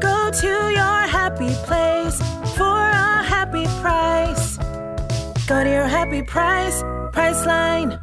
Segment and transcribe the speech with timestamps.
[0.00, 2.18] Go to your happy place
[2.56, 4.56] for a happy price.
[5.46, 6.82] Go to your happy price,
[7.12, 8.00] Priceline.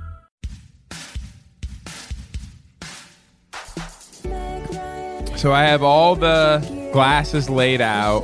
[5.38, 8.23] So I have all the glasses laid out,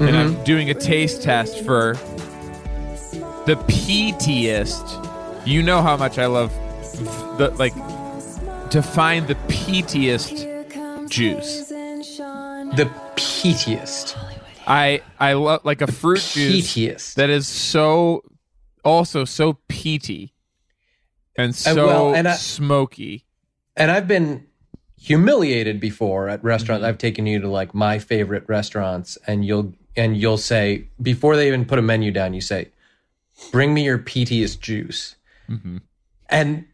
[0.00, 0.44] and I'm mm-hmm.
[0.44, 1.94] doing a taste test for
[3.46, 5.02] the peatiest.
[5.46, 6.52] You know how much I love
[7.38, 7.74] the like
[8.70, 11.65] to find the peatiest juice.
[12.74, 14.16] The peatiest.
[14.66, 17.14] I I love like a fruit juice Peatiest.
[17.14, 18.22] that is so
[18.84, 20.32] also so peaty
[21.36, 23.24] and so well, and I- smoky.
[23.76, 24.46] And I've been
[24.98, 26.80] humiliated before at restaurants.
[26.82, 26.88] Mm-hmm.
[26.88, 31.46] I've taken you to like my favorite restaurants, and you'll and you'll say before they
[31.46, 32.70] even put a menu down, you say,
[33.52, 35.14] "Bring me your peatiest juice,"
[35.48, 35.76] Mm-hmm.
[36.28, 36.64] and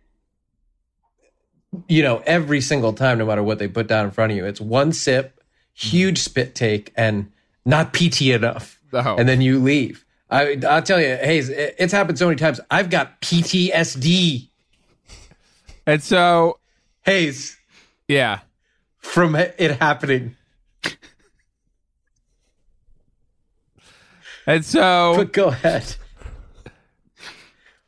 [1.88, 4.44] you know every single time, no matter what they put down in front of you,
[4.46, 5.41] it's one sip,
[5.74, 7.30] huge spit take, and
[7.64, 9.16] not peaty enough, Oh.
[9.16, 10.04] and then you leave.
[10.30, 12.58] I, I'll tell you, Hayes, it's happened so many times.
[12.70, 14.48] I've got PTSD.
[15.86, 16.58] And so
[17.02, 17.56] Hayes,
[18.08, 18.40] yeah.
[18.98, 20.36] from it happening.
[24.46, 25.96] And so But go ahead.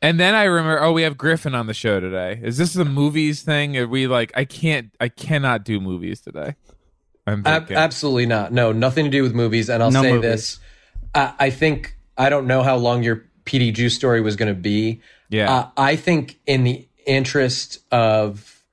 [0.01, 2.39] And then I remember, oh, we have Griffin on the show today.
[2.43, 3.75] Is this the movies thing?
[3.77, 6.55] Are we like, I can't, I cannot do movies today.
[7.27, 8.51] I'm Ab- absolutely not.
[8.53, 9.69] No, nothing to do with movies.
[9.69, 10.21] And I'll No say movies.
[10.29, 10.59] this:
[11.13, 14.59] I, I think I don't know how long your PD Juice story was going to
[14.59, 15.01] be.
[15.29, 15.51] Yeah.
[15.51, 18.63] Uh, I think in the interest of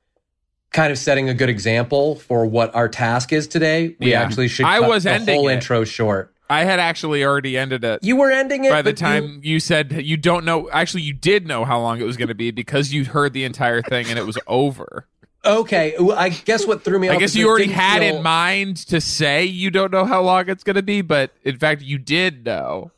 [0.71, 4.23] kind of setting a good example for what our task is today, we Yeah.
[4.23, 4.67] actually should.
[4.67, 5.55] I cut was the ending whole it.
[5.55, 6.35] intro short.
[6.51, 9.41] I had actually already ended it You were ending it by the but you- time
[9.43, 10.69] you, said you don't know.
[10.71, 13.45] Actually, you did know how long it was going to be because you heard the
[13.45, 15.07] entire thing and it was over.
[15.45, 17.17] Okay, well, I guess what threw me off.
[17.17, 20.49] I guess you already had feel- in mind to say you don't know how long
[20.49, 22.91] it's going to be, but in fact, you did know.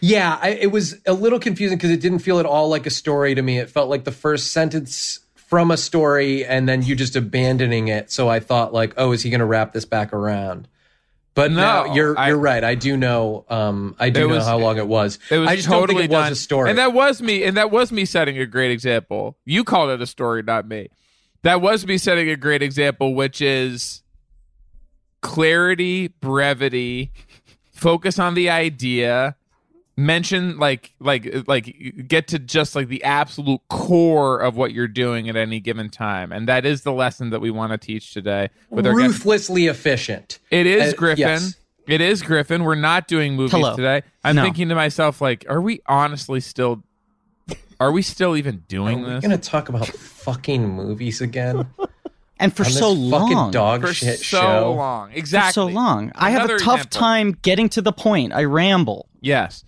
[0.00, 2.90] Yeah, I, it was a little confusing because it didn't feel at all like a
[2.90, 3.58] story to me.
[3.58, 8.10] It felt like the first sentence from a story and then you just abandoning it.
[8.10, 10.68] So I thought like, oh, is he going to wrap this back around?
[11.34, 12.62] But No, no, you're I- you're right.
[12.64, 13.44] I do know.
[13.48, 15.18] Um, I do know was- how long it was.
[15.30, 16.30] It was I just totally think it done.
[16.30, 16.70] was a story.
[16.70, 17.44] and that was me.
[17.44, 19.36] And that was me setting a great example.
[19.44, 20.88] You called it a story, not me.
[21.46, 24.02] That was me setting a great example, which is
[25.22, 27.12] clarity, brevity,
[27.72, 29.36] focus on the idea,
[29.96, 35.28] mention like like like get to just like the absolute core of what you're doing
[35.28, 38.48] at any given time, and that is the lesson that we want to teach today.
[38.70, 40.40] With our guest- Ruthlessly efficient.
[40.50, 41.18] it is Uh, Griffin.
[41.20, 41.54] yes.
[41.86, 42.64] It is Griffin.
[42.64, 43.76] We're not doing movies Hello.
[43.76, 44.02] today.
[44.24, 44.42] I'm No.
[44.42, 46.82] thinking to myself, like, are we honestly still?
[47.80, 49.08] Are we still even doing this?
[49.08, 51.66] We're this gonna talk about fucking movies again
[52.38, 53.30] And for so long.
[53.32, 54.72] fucking dog for shit so show.
[54.74, 55.10] long?
[55.10, 55.52] for Exactly.
[55.52, 56.12] so long.
[56.14, 56.90] I have a tough example.
[57.00, 58.34] time getting to the point.
[58.34, 59.08] I ramble.
[59.22, 59.64] Yes,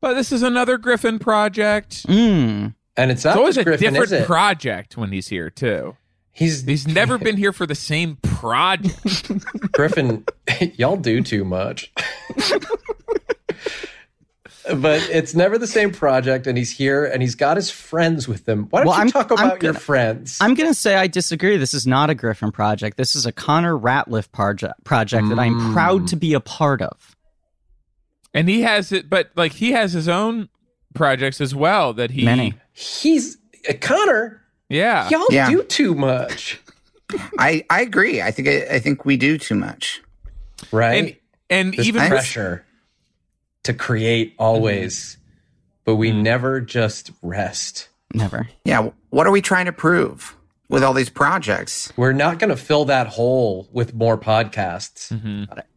[0.00, 2.06] but this is another Griffin project.
[2.06, 2.74] Mm.
[2.96, 5.96] And it's not It's always a Griffin, different project when he's here too.
[6.32, 9.30] He's He's never been here for the same project.
[9.72, 10.24] Griffin,
[10.76, 11.92] y'all do too much.
[14.76, 18.48] But it's never the same project, and he's here and he's got his friends with
[18.48, 18.66] him.
[18.70, 20.38] Why don't Well, you I'm- talk I'm about your gonna- friends?
[20.40, 21.56] I'm going to say I disagree.
[21.56, 22.96] This is not a Griffin project.
[22.96, 27.16] This is a Connor Ratliff project, project that I'm proud to be a part of.
[28.34, 30.48] and he has it, but like he has his own
[30.94, 32.54] projects as well that he Many.
[32.72, 34.42] he's uh, Connor.
[34.68, 35.48] Yeah, Y'all Yeah.
[35.48, 36.60] do too much,
[37.38, 38.20] I, I agree.
[38.20, 40.02] I think I, I think we do too much.
[40.72, 41.16] right?
[41.50, 42.66] and and even pressure
[43.68, 45.16] to create always,
[45.84, 47.88] but we never just rest.
[48.12, 48.48] Never.
[48.64, 48.90] Yeah.
[49.10, 50.36] What are we trying to prove
[50.68, 51.92] with all these projects?
[51.96, 55.10] We're not going to fill that hole with more podcasts.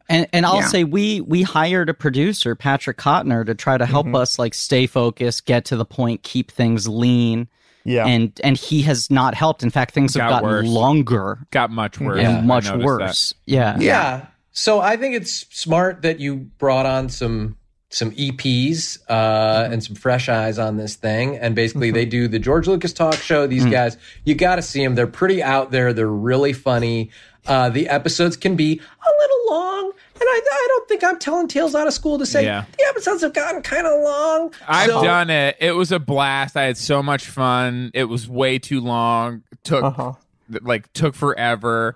[0.09, 0.67] And and I'll Yeah.
[0.67, 4.15] say we we hired a producer, Patrick Cotnoir, to try to help Mm-hmm.
[4.15, 7.47] us like stay focused, get to the point, keep things lean.
[7.85, 8.05] Yeah.
[8.05, 9.63] And and he has not helped.
[9.63, 10.67] In fact, things have gotten worse.
[10.67, 12.19] longer got much worse.
[12.19, 13.33] and I much noticed worse.
[13.45, 13.77] Yeah.
[13.79, 14.25] Yeah.
[14.51, 17.55] So I think it's smart that you brought on some
[17.91, 21.37] some EPs uh, and some fresh eyes on this thing.
[21.37, 23.45] And basically, they do the George Lucas talk show.
[23.47, 24.95] These guys, you got to see them.
[24.95, 25.93] They're pretty out there.
[25.93, 27.11] They're really funny.
[27.45, 31.47] Uh, the episodes can be a little long And I, I don't think I'm telling
[31.47, 32.65] tales out of school to say Yeah.
[32.77, 34.53] the episodes have gotten kind of long.
[34.67, 35.57] I've So- done it.
[35.59, 36.55] It was a blast.
[36.55, 37.89] I had so much fun.
[37.95, 39.41] It was way too long.
[39.63, 40.13] Took Uh-huh.
[40.61, 41.95] like took forever.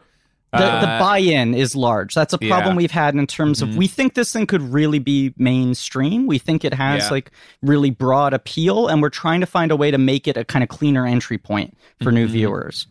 [0.58, 2.14] The, the Uh, buy-in is large.
[2.14, 2.66] That's a problem yeah.
[2.70, 2.78] Mm-hmm.
[2.78, 6.28] we've had in terms of we think this thing could really be mainstream.
[6.28, 7.10] We think it has Yeah.
[7.12, 7.32] like
[7.62, 10.64] really broad appeal, and we're trying to find a way to make it a kind
[10.64, 12.16] of cleaner entry point for Mm-hmm.
[12.16, 12.88] new viewers.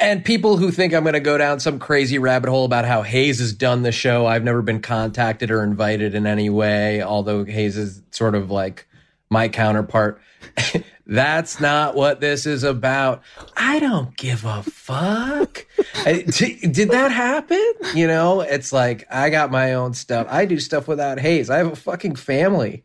[0.00, 3.02] And people who think I'm going to go down some crazy rabbit hole about how
[3.02, 7.44] Hayes has done the show, I've never been contacted or invited in any way, although
[7.44, 8.86] Hayes is sort of like
[9.30, 10.20] my counterpart.
[11.08, 13.22] That's not what this is about.
[13.56, 15.64] I don't give a fuck.
[16.04, 17.62] I- d- Did that happen?
[17.94, 20.26] You know, it's like I got my own stuff.
[20.30, 21.48] I do stuff without Hayes.
[21.48, 22.84] I have a fucking family.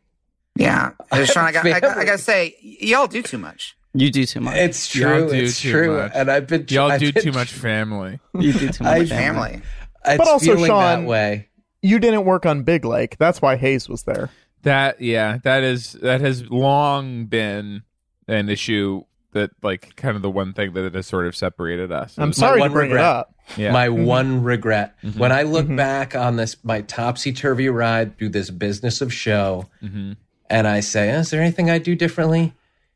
[0.55, 3.75] Yeah, Uh, Sean, I got, I, got, I gotta say, y'all do too much.
[3.93, 4.55] You do too much.
[4.57, 5.29] It's Y'all true.
[5.29, 5.97] do It's too true.
[5.97, 6.11] much.
[6.13, 8.19] And I've been y'all I've do been- too much family.
[8.37, 9.07] you do too much.
[9.09, 9.61] Family.
[10.05, 10.67] It's But also, Sean-
[11.03, 11.47] that way.
[11.81, 13.17] You didn't work on Big Lake.
[13.17, 14.29] That's why Hayes was there.
[14.63, 17.83] That yeah, that is that has long been
[18.27, 19.03] an issue
[19.33, 22.17] that like kind of the one thing that has sort of separated us.
[22.19, 22.99] I'm sorry to bring regret.
[23.01, 23.35] it up.
[23.57, 23.71] yeah.
[23.71, 25.19] my one regret Mm-hmm.
[25.19, 30.13] when i look back on this my topsy-turvy ride through this business of show Mm-hmm.
[30.49, 32.53] and i say is there anything i'd do differently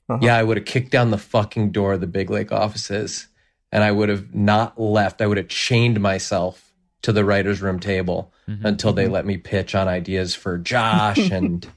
[0.10, 0.20] Uh-huh.
[0.22, 3.28] yeah i would have kicked down the fucking door of the big lake offices
[3.72, 6.65] and i would have not left i would have chained myself
[7.06, 8.64] to the writers room table Mm-hmm.
[8.68, 11.68] until they let me pitch on ideas for josh and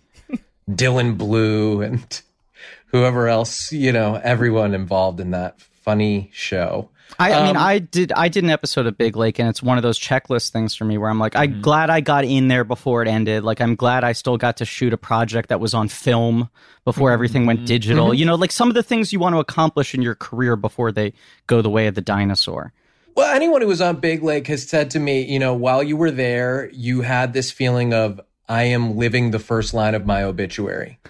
[0.70, 2.20] dylan blue and
[2.88, 7.78] whoever else you know everyone involved in that funny show I, I mean, Um, I
[7.78, 8.12] did.
[8.12, 10.84] I did an episode of Big Lake, and it's one of those checklist things for
[10.84, 11.54] me where I'm like, Mm-hmm.
[11.54, 13.44] I'm glad I got in there before it ended.
[13.44, 16.50] Like, I'm glad I still got to shoot a project that was on film
[16.84, 18.08] before everything went digital.
[18.08, 18.14] Mm-hmm.
[18.16, 20.92] You know, like some of the things you want to accomplish in your career before
[20.92, 21.14] they
[21.46, 22.74] go the way of the dinosaur.
[23.18, 25.96] Well, anyone who was on Big Lake has said to me, you know, while you
[25.96, 30.22] were there, you had this feeling of, I am living the first line of my
[30.22, 31.00] obituary.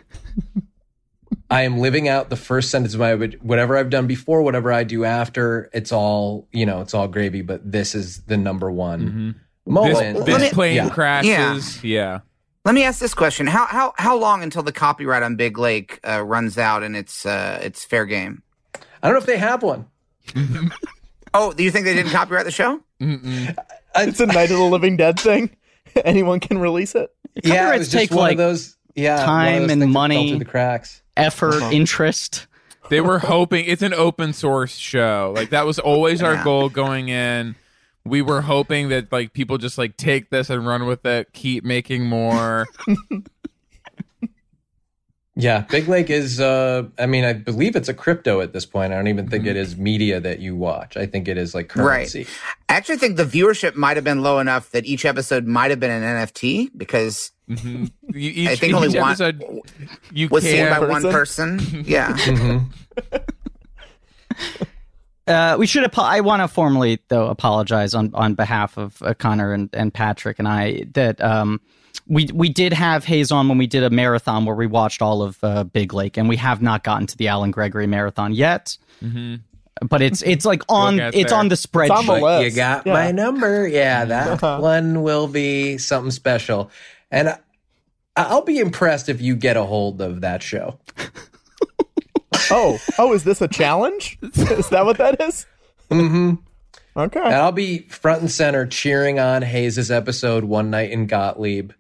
[1.51, 4.73] I am living out the first sentence of my obit- whatever I've done before, whatever
[4.73, 5.69] I do after.
[5.75, 7.43] It's all you know, it's all gravy.
[7.43, 9.35] But this is the number one
[9.67, 10.25] this, moment.
[10.25, 10.89] this me- plane yeah.
[10.89, 11.85] crashes.
[11.85, 12.21] Yeah.
[12.65, 16.01] Let me ask this question: How how how long until the copyright on Big Lake
[16.09, 18.43] uh, runs out and it's uh, it's fair game?
[18.75, 19.89] I don't know if they have one.
[21.35, 22.81] Oh, do you think they didn't copyright the show?
[23.01, 25.51] It's a Night of the Living Dead thing.
[26.05, 27.11] Anyone can release it.
[27.35, 28.77] yeah, it Copyrights was just take, one like, of those.
[28.95, 30.29] Yeah, one of time those and things that fell money.
[30.31, 31.03] through the cracks.
[31.17, 31.71] Effort, Uh-huh.
[31.73, 32.47] interest.
[32.91, 35.33] They were hoping it's an open source show.
[35.37, 37.55] Like that was always our goal going in.
[38.05, 41.65] We were hoping that like people just like take this and run with it, keep
[41.65, 42.67] making more.
[45.41, 46.41] Yeah, Big Lake is.
[46.41, 48.93] Uh, I mean, I believe it's a crypto at this point.
[48.93, 50.97] I don't even think it is media that you watch.
[50.97, 52.19] I think it is like currency.
[52.25, 52.29] Right.
[52.69, 55.79] I actually think the viewership might have been low enough that each episode might have
[55.79, 57.91] been an NFT because Mhm.
[58.13, 59.45] You- Each, I think only one episode
[60.13, 61.61] you was seen can by one person.
[61.87, 62.17] Yeah.
[65.27, 65.85] Uh, we should.
[65.85, 69.93] Apo- I want to formally, though, apologize on on behalf of uh, Connor and, and
[69.93, 71.61] Patrick and I that um,
[72.09, 75.23] we we did have Hayes on when we did a marathon where we watched all
[75.23, 78.77] of uh, Big Lake, and we have not gotten to the Alan Gregory marathon yet.
[79.81, 81.39] But it's it's like on get it's there.
[81.39, 81.91] on the spreadsheet.
[82.09, 82.45] on the.
[82.45, 82.93] You got Yeah.
[82.95, 83.69] my number.
[83.69, 86.71] Yeah, that one will be something special.
[87.13, 87.39] And I,
[88.17, 90.79] I'll be impressed if you get a hold of that show.
[92.51, 94.19] Oh, oh, is this a challenge?
[94.23, 95.45] is that what that is?
[95.91, 96.37] Mm-hmm.
[96.97, 97.21] Okay.
[97.21, 101.73] And I'll be front and center cheering on Hayes' episode One Night in Gottlieb.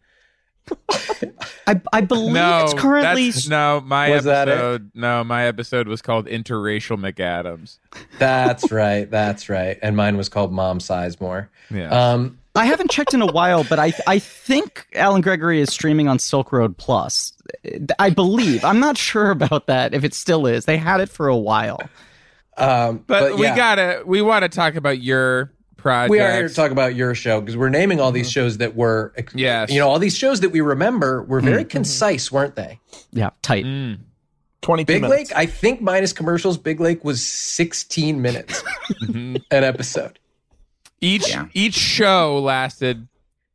[1.66, 3.80] I, I believe No, it's currently no.
[3.84, 4.52] My Was that it?
[4.52, 7.78] episode, no, my episode was called Interracial McAdams.
[8.18, 9.10] That's right.
[9.10, 9.78] That's right.
[9.82, 11.48] And mine was called Mom Sizemore.
[11.70, 15.70] Yeah, Um, I haven't checked in a while, but I I think Alan Gregory is
[15.70, 17.32] streaming on Silk Road Plus.
[17.98, 18.64] I believe.
[18.64, 20.64] I'm not sure about that if it still is.
[20.64, 21.80] They had it for a while.
[22.56, 23.54] um, but, we yeah.
[23.56, 26.10] gotta, we want to talk about your project.
[26.10, 28.14] We are here to talk about your show because we're naming all Mm-hmm.
[28.16, 29.70] these shows that were, Yes.
[29.70, 31.68] you know, all these shows that we remember were very Mm-hmm.
[31.70, 32.78] concise, weren't they?
[33.12, 33.64] Yeah, tight.
[33.64, 34.00] Mm.
[34.62, 35.30] 22 Big minutes.
[35.30, 38.62] Lake, I think minus commercials, Big Lake was 16 minutes
[39.02, 39.36] Mm-hmm.
[39.50, 40.18] an episode.
[41.00, 41.46] Each Yeah.
[41.54, 43.06] each show lasted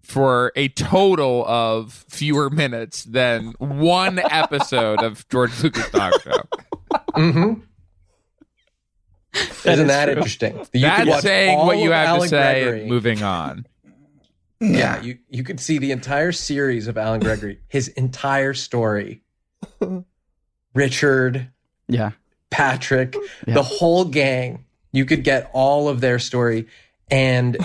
[0.02, 6.42] for a total of fewer minutes than one episode of George Lucas Talk Show.
[7.16, 7.62] Mm-hmm.
[9.34, 10.14] Isn't is that true.
[10.16, 10.58] interesting?
[10.74, 12.64] You could That's saying what you of have Alan to say.
[12.64, 12.80] Gregory.
[12.82, 13.66] and moving on.
[14.60, 19.22] Yeah, you you could see the entire series of Alan Gregory, his entire story.
[20.74, 21.50] Richard,
[21.88, 22.12] Yeah.
[22.50, 23.16] Patrick,
[23.48, 23.56] Yeah.
[23.56, 24.66] the whole gang.
[24.92, 26.68] You could get all of their story
[27.10, 27.58] and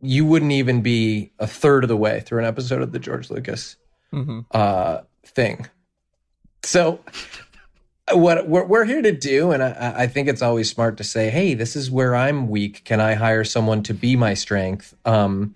[0.00, 3.30] you wouldn't even be a third of the way through an episode of the George
[3.30, 3.76] Lucas
[4.52, 5.66] uh, thing.
[6.62, 7.00] So,
[8.12, 11.30] what what we're here to do, and I, I think it's always smart to say,
[11.30, 12.84] "Hey, this is where I'm weak.
[12.84, 15.54] Can I hire someone to be my strength?" Um,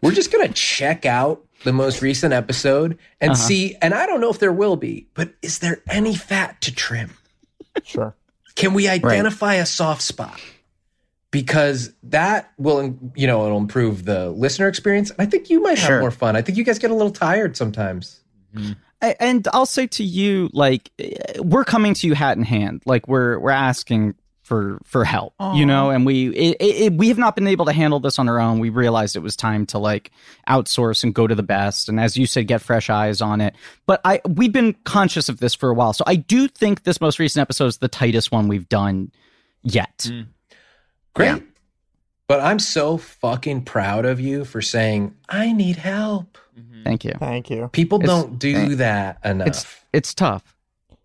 [0.00, 3.76] we're just gonna check out the most recent episode and see.
[3.82, 7.10] And I don't know if there will be, but is there any fat to trim?
[7.84, 8.14] Sure.
[8.54, 10.40] Can we identify a soft spot?
[11.30, 15.12] Because that will, you know, it'll improve the listener experience.
[15.18, 16.00] I think you might have Sure.
[16.00, 16.36] more fun.
[16.36, 18.20] I think you guys get a little tired sometimes.
[18.56, 18.76] A-
[19.20, 22.82] and I'll say to you, like, eh, we're coming to you hat in hand.
[22.86, 25.90] Like, we're we're asking for for help, you know.
[25.90, 28.38] And we it, it, it- we have not been able to handle this on our
[28.40, 28.60] own.
[28.60, 30.12] We realized it was time to like
[30.48, 31.88] outsource and go to the best.
[31.88, 33.54] And as you said, get fresh eyes on it.
[33.86, 37.00] But I we've been conscious of this for a while, so I do think this
[37.00, 39.10] most recent episode is the tightest one we've done
[39.64, 40.08] yet.
[41.14, 41.26] Great.
[41.26, 41.38] Yeah.
[42.28, 46.38] But I'm so fucking proud of you for saying, I need help.
[46.58, 46.82] Mm-hmm.
[46.82, 47.12] Thank you.
[47.18, 47.68] Thank you.
[47.72, 49.48] People It's- don't do eh, that enough.
[49.48, 50.56] It's it's tough.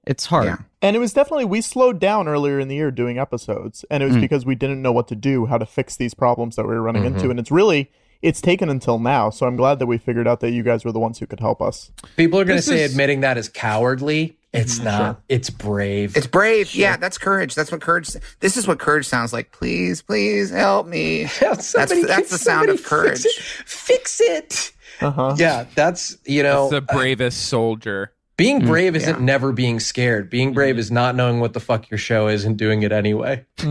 [0.07, 0.45] It's hard.
[0.45, 0.57] Yeah.
[0.81, 4.07] And it was definitely we slowed down earlier in the year doing episodes, and it
[4.07, 4.21] was mm.
[4.21, 6.81] because we didn't know what to do, how to fix these problems that we were
[6.81, 7.31] running into, mm-hmm.
[7.31, 7.91] and it's really
[8.23, 9.29] it's taken until now.
[9.29, 11.39] So I'm glad that we figured out that you guys were the ones who could
[11.39, 11.91] help us.
[12.17, 14.37] People are going to say is- admitting that is cowardly.
[14.53, 14.83] It's Mm-hmm.
[14.85, 15.21] not.
[15.29, 16.17] It's brave.
[16.17, 16.75] It's brave.
[16.75, 17.55] Yeah, that's courage.
[17.55, 18.09] That's what courage.
[18.41, 19.51] This is what courage sounds like.
[19.53, 21.21] Please, please help me.
[21.41, 23.21] Yeah, somebody- that's the sound of courage.
[23.21, 23.65] Fix it.
[23.65, 24.71] Fix it.
[25.01, 25.35] Uh-huh.
[25.37, 28.11] Yeah, that's, you know, It's the bravest soldier.
[28.37, 29.23] being brave isn't yeah.
[29.25, 30.29] never being scared.
[30.29, 33.45] Being brave is not knowing what the fuck your show is and doing it anyway.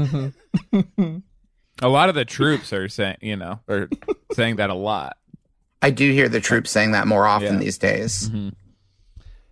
[1.83, 3.89] A lot of the troops are saying, you know, are
[4.33, 5.17] saying that a lot.
[5.81, 7.61] I do hear the troops saying that more often Yeah.
[7.61, 8.31] these days.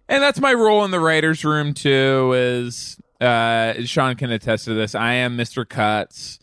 [0.09, 2.33] And that's my role in the writers' room too.
[2.35, 4.95] Is uh, Sean can attest to this.
[4.95, 5.69] I am Mr.
[5.69, 6.39] Cuts.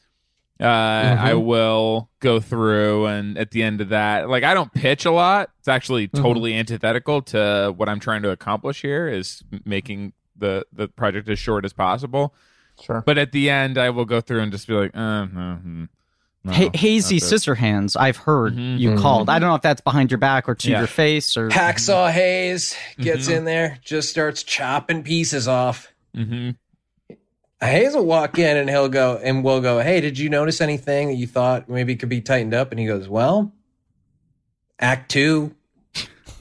[0.58, 5.06] Uh, I will go through, and at the end of that, like I don't pitch
[5.06, 5.50] a lot.
[5.60, 9.10] It's actually totally antithetical to what I'm trying to accomplish here.
[9.10, 12.34] Is making the the project as short as possible.
[12.82, 13.04] Sure.
[13.06, 15.86] But at the end, I will go through and just be like, uh, no, hmm,
[16.46, 17.96] no, Ha- hazy not scissor hands.
[17.96, 18.80] I've heard Mhm.
[18.80, 19.30] you called.
[19.30, 20.78] I don't know if that's behind your back or to Yeah.
[20.80, 23.38] your face or Hacksaw Hayes gets Mm-hmm.
[23.38, 25.88] in there, just starts chopping pieces off.
[26.16, 26.56] Mhm.
[27.62, 31.08] Hayes will walk in and he'll go, and we'll go, Hey, did you notice anything
[31.08, 32.72] that you thought maybe could be tightened up?
[32.72, 33.52] And he goes, Well,
[34.80, 35.56] Act two.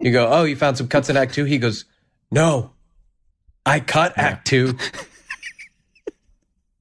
[0.00, 1.44] you go, Oh, you found some cuts in Act two?
[1.44, 1.84] He goes,
[2.30, 2.72] No,
[3.64, 4.76] I cut Act two.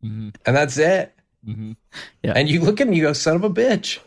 [0.04, 0.34] Mhm.
[0.46, 1.14] And that's it.
[1.48, 1.76] Mhm.
[2.24, 2.34] Yeah.
[2.36, 4.00] And you look at him, you go, Son of a bitch.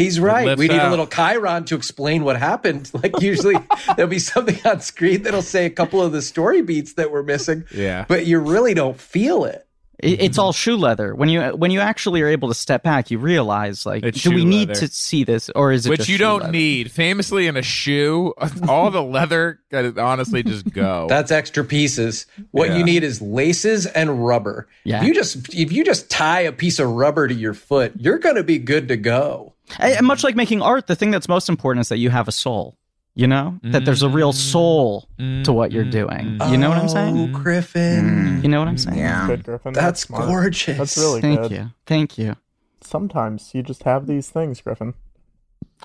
[0.00, 0.56] He's right.
[0.56, 2.90] We need a little Chiron to explain what happened.
[3.02, 3.56] Like usually
[3.96, 7.22] there'll be something on screen that'll say a couple of the story beats that we're
[7.22, 7.64] missing.
[7.74, 8.04] Yeah.
[8.08, 9.66] But you really don't feel it.
[10.02, 10.40] It- it's mm-hmm.
[10.46, 11.14] all shoe leather.
[11.14, 14.30] When you when you actually are able to step back, you realize like, It's do
[14.30, 14.80] we shoe need leather.
[14.86, 16.52] to see this, or is it Which just you shoe don't leather?
[16.52, 16.90] need.
[16.90, 18.34] Famously, in a shoe,
[18.68, 21.06] all the leather could honestly just go.
[21.08, 22.26] That's extra pieces.
[22.50, 22.78] What Yeah.
[22.78, 24.68] you need is laces and rubber.
[24.84, 25.00] Yeah.
[25.00, 28.18] If you just if you just tie a piece of rubber to your foot, you're
[28.18, 29.54] gonna be good to go.
[29.78, 32.26] And and much like making art, the thing that's most important is that you have
[32.26, 32.76] a soul.
[33.14, 34.36] You know that there's a real mm.
[34.36, 35.90] soul to what you're mm.
[35.90, 36.26] doing.
[36.26, 36.58] You mm.
[36.58, 37.32] know what I'm Oh, saying?
[37.32, 38.40] Griffin.
[38.42, 38.96] You know what I'm saying?
[38.98, 39.26] Yeah.
[39.26, 39.72] Good, Griffin.
[39.72, 40.26] That's smart.
[40.26, 40.78] gorgeous.
[40.78, 41.50] That's really Thank good.
[41.50, 41.70] you.
[41.86, 42.36] Thank you.
[42.80, 44.94] Sometimes you just have these things, Griffin.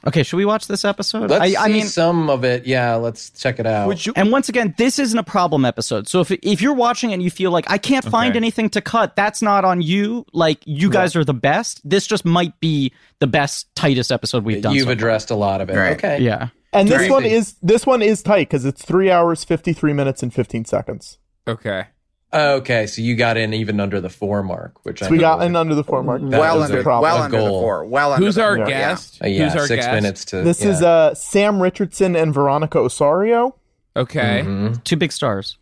[0.08, 1.32] Okay, should we watch this episode?
[1.32, 2.68] Let's I, I see mean, some of it.
[2.68, 4.08] Yeah, let's check it out.
[4.16, 6.08] and once again, this isn't a problem episode.
[6.08, 8.38] So if if you're watching and you feel like I can't find Okay.
[8.38, 10.26] anything to cut, that's not on you.
[10.32, 11.82] Like you guys are the best.
[11.90, 14.74] This just might be the best, tightest episode we've done.
[14.76, 14.94] You've so far.
[14.94, 15.76] addressed a lot of it.
[15.76, 15.94] Right.
[15.98, 16.20] Okay.
[16.22, 16.50] Yeah.
[16.72, 20.22] And this one is this one is tight because it's three hours, fifty three minutes,
[20.22, 21.18] and fifteen seconds.
[21.48, 21.86] okay.
[22.34, 25.42] Okay, so you got in even under the four mark, which I So we got
[25.44, 26.22] in under the four mark.
[26.22, 27.22] That well was under, a- well problem.
[27.24, 27.62] under the goal.
[27.62, 27.86] four.
[27.86, 28.26] Well under.
[28.26, 28.70] Who's the our four.
[28.70, 28.90] Yeah.
[28.90, 29.20] guest?
[29.24, 29.96] Uh, yeah, Who's our six guest?
[29.96, 30.42] minutes to.
[30.42, 30.70] This yeah.
[30.72, 33.56] is uh, Sam Richardson and Veronica Osorio.
[33.96, 34.44] Okay.
[34.46, 34.84] Mhm.
[34.84, 35.58] Two big stars.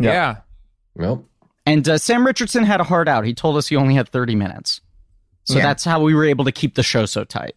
[0.00, 0.10] Yeah.
[0.12, 0.36] Yeah.
[0.96, 1.28] Nope.
[1.66, 3.24] And uh, Sam Richardson had a hard out.
[3.24, 4.80] He told us he only had 30 minutes.
[5.44, 5.62] So Yeah.
[5.62, 7.54] that's how we were able to keep the show so tight.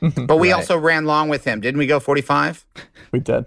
[0.00, 0.58] But we Right.
[0.58, 1.60] also ran long with him.
[1.60, 2.66] Didn't we go 45?
[3.12, 3.44] We did.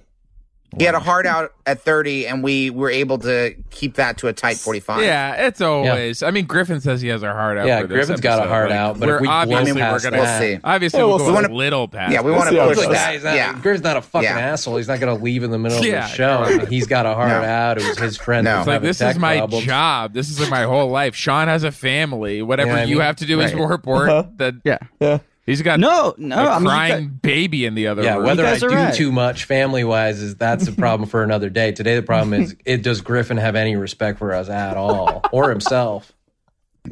[0.78, 4.28] He had a hard out at 30, and we were able to keep that to
[4.28, 5.02] a tight 45.
[5.04, 6.22] Yeah, it's always.
[6.24, 7.66] I mean, Griffin says he has a heart out.
[7.68, 8.50] Yeah, for this Griffin's got a episode.
[8.50, 10.60] heart Like, out, but we're if we blow obviously we're gonna We'll that- see.
[10.64, 11.52] obviously Yeah, we'll we'll go see.
[11.52, 12.12] a little past.
[12.14, 12.78] Yeah, we want to push it goes.
[12.78, 13.12] Look, that.
[13.14, 13.54] guys, not, yeah.
[13.62, 14.40] Griffin's not a fucking Yeah.
[14.40, 14.78] asshole.
[14.78, 16.42] He's not going to leave in the middle Yeah, of the show.
[16.58, 16.68] right.
[16.68, 17.42] He's got a heart No.
[17.44, 17.78] out.
[17.78, 18.46] It was his friend.
[18.46, 18.60] No.
[18.60, 19.66] It's like this is my problems.
[19.66, 20.14] job.
[20.14, 21.16] This is my whole life.
[21.16, 22.42] Sean has a family.
[22.42, 23.66] Whatever Yeah, I you have to do is right.
[23.70, 24.30] report Uh-huh.
[24.38, 24.78] that Yeah.
[25.00, 25.20] Yeah.
[25.46, 26.36] He's got No, no.
[26.38, 28.26] a I mean, crying got- baby in the other Yeah, room.
[28.26, 28.94] whether I do right.
[28.94, 31.72] too much family wise is that's a problem for another day.
[31.72, 35.50] Today the problem is it does Griffin have any respect for us at all or
[35.50, 36.12] himself?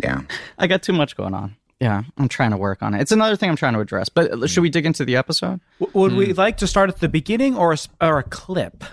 [0.01, 0.22] Yeah.
[0.57, 1.55] I got too much going on.
[1.79, 3.01] Yeah, I'm trying to work on it.
[3.01, 4.07] It's another thing I'm trying to address.
[4.07, 5.60] But uh, should we dig into the episode?
[5.81, 8.86] W- Would we like to start at the beginning or a, s- or a clip?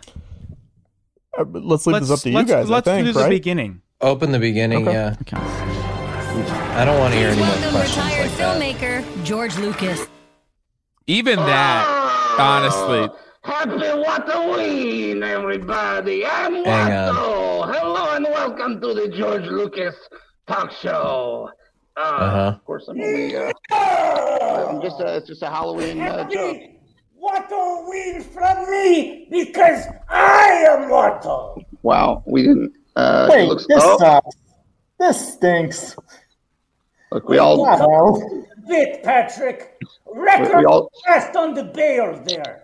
[1.39, 2.69] Uh, let's leave this up to you let's, guys.
[2.69, 3.29] Let's I think, do the right?
[3.31, 3.83] beginning.
[4.01, 4.93] Open the beginning, Okay.
[4.93, 5.15] yeah.
[5.23, 5.77] Okay.
[6.33, 9.03] I don't want to hear any more Welcome questions retired like that.
[9.03, 10.07] filmmaker George Lucas.
[11.09, 13.09] Even that, honestly,
[13.43, 16.25] Happy Halloween, everybody.
[16.25, 17.75] I'm Hang Watto.
[17.75, 19.97] Hello and welcome to the George Lucas
[20.47, 21.51] talk show.
[21.97, 22.39] Uh, Uh-huh.
[22.55, 23.35] Of course, I'm only.
[23.35, 25.01] Uh, I'm just.
[25.01, 26.59] A, it's just a Halloween uh, joke.
[27.21, 31.61] Halloween from me because I am Watto.
[31.83, 32.73] Wow, we didn't.
[32.95, 34.37] Uh, it Wait, looks, this oh, sucks.
[35.01, 35.97] This stinks.
[37.13, 37.63] Look, we all.
[37.63, 38.21] Wow.
[38.69, 39.79] Bit, Patrick.
[40.13, 42.63] Record We- we all- fast on the bail there.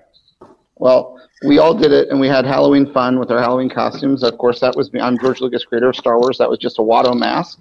[0.78, 4.22] Well, we all did it, and we had Halloween fun with our Halloween costumes.
[4.22, 5.00] Of course, that was me.
[5.00, 6.36] I'm George Lucas, creator of Star Wars.
[6.38, 7.60] That was just a Watto mask,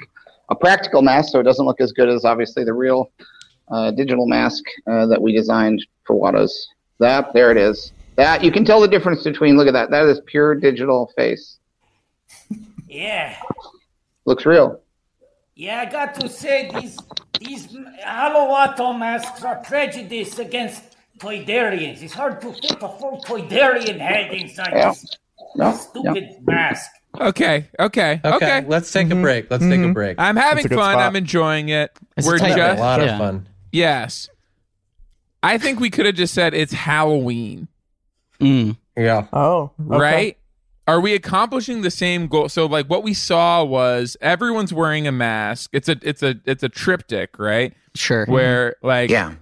[0.49, 3.09] a practical mask, so it doesn't look as good as obviously the real
[3.71, 6.67] uh, digital mask uh, that we designed for Watto's.
[6.99, 7.93] That there it is.
[8.17, 9.55] That you can tell the difference between.
[9.57, 9.91] Look at that.
[9.91, 11.59] That is pure digital face.
[12.87, 13.35] Yeah.
[14.25, 14.81] Looks real.
[15.55, 16.97] Yeah, I got to say these
[17.39, 17.67] these
[18.03, 20.83] Halloween masks are prejudice against
[21.19, 22.01] Toydarians.
[22.01, 24.89] It's hard to fit a full Toydarian head inside Yeah.
[24.89, 25.17] this
[25.55, 26.91] No, stupid mask.
[27.19, 28.65] okay, okay, Okay, okay.
[28.67, 29.19] let's take Mm-hmm.
[29.19, 29.49] a break.
[29.51, 30.19] Let's take a break.
[30.19, 30.93] I'm having That's a good fun.
[30.93, 31.03] spot.
[31.07, 31.91] I'm enjoying it.
[32.17, 33.13] It's We're just a lot yeah.
[33.13, 33.47] of fun.
[33.71, 34.29] yes.
[35.41, 37.67] I think we could have just said it's Halloween,
[38.41, 38.75] Mm.
[38.97, 39.27] Yeah.
[39.31, 39.97] Oh, okay.
[39.97, 40.37] right?
[40.87, 42.47] Are we accomplishing the same goal?
[42.49, 45.71] So, like, what we saw was everyone's wearing a mask.
[45.73, 47.73] It's a, it's a, it's a triptych, right?
[47.95, 48.25] Sure.
[48.25, 49.33] Where like Yeah.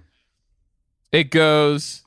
[1.12, 2.02] it goes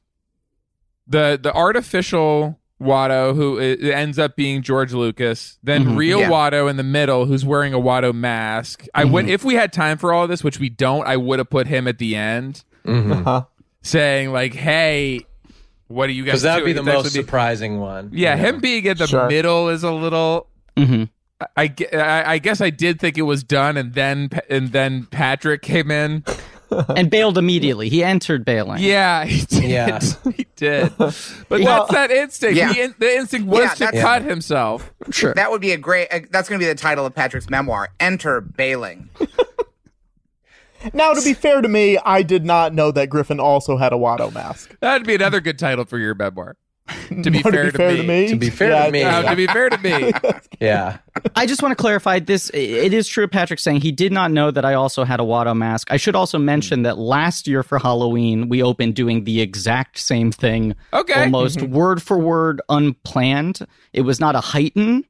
[1.08, 5.98] the the artificial Watto who it it ends up being George Lucas, then Mhm.
[5.98, 6.30] real Yeah.
[6.30, 8.86] Watto in the middle who's wearing a Watto mask.
[8.96, 11.40] I would if we had time for all of this, which we don't, I would
[11.40, 13.12] have put him at the end Mm-hmm.
[13.12, 13.44] Uh-huh.
[13.82, 15.26] saying like, "Hey,
[15.88, 18.10] what do you guys?" Because that would be the most actually- surprising one.
[18.14, 18.48] yeah, you know?
[18.50, 19.28] him being in the Sure.
[19.28, 20.48] middle is a little.
[20.78, 21.04] hmm
[21.56, 25.62] I, I I guess I did think it was done, and then and then Patrick
[25.62, 26.24] came in.
[26.70, 27.88] And bailed immediately.
[27.88, 28.84] He entered bailing.
[28.84, 29.64] Yeah, he did.
[29.70, 30.00] Yeah.
[30.36, 30.92] he did.
[30.98, 31.16] But
[31.50, 32.58] Well, that's that instinct.
[32.58, 32.74] yeah.
[32.74, 34.92] He in, the instinct was Yeah, to that's- cut himself.
[35.10, 35.34] Sure.
[35.34, 36.10] That would be a great.
[36.12, 37.88] Uh, that's going to be the title of Patrick's memoir.
[38.02, 39.08] Enter bailing.
[40.94, 43.96] Now, to be fair to me, I did not know that Griffin also had a
[43.96, 44.78] Watto mask.
[44.80, 46.56] That'd be another good title for your memoir.
[47.10, 48.28] To be, No, fair, to, me.
[48.30, 49.04] To be fair Yeah, to me.
[49.04, 50.12] No, to be fair to me.
[50.60, 50.98] Yeah.
[51.36, 52.50] I just want to clarify this.
[52.52, 55.56] It is true, Patrick saying he did not know that I also had a Watto
[55.56, 55.92] mask.
[55.92, 60.32] I should also mention that last year for Halloween, we opened doing the exact same
[60.32, 60.76] thing.
[60.94, 61.26] Okay.
[61.26, 61.74] Almost mm-hmm.
[61.74, 63.68] word for word, unplanned.
[63.94, 65.06] It was not a heighten.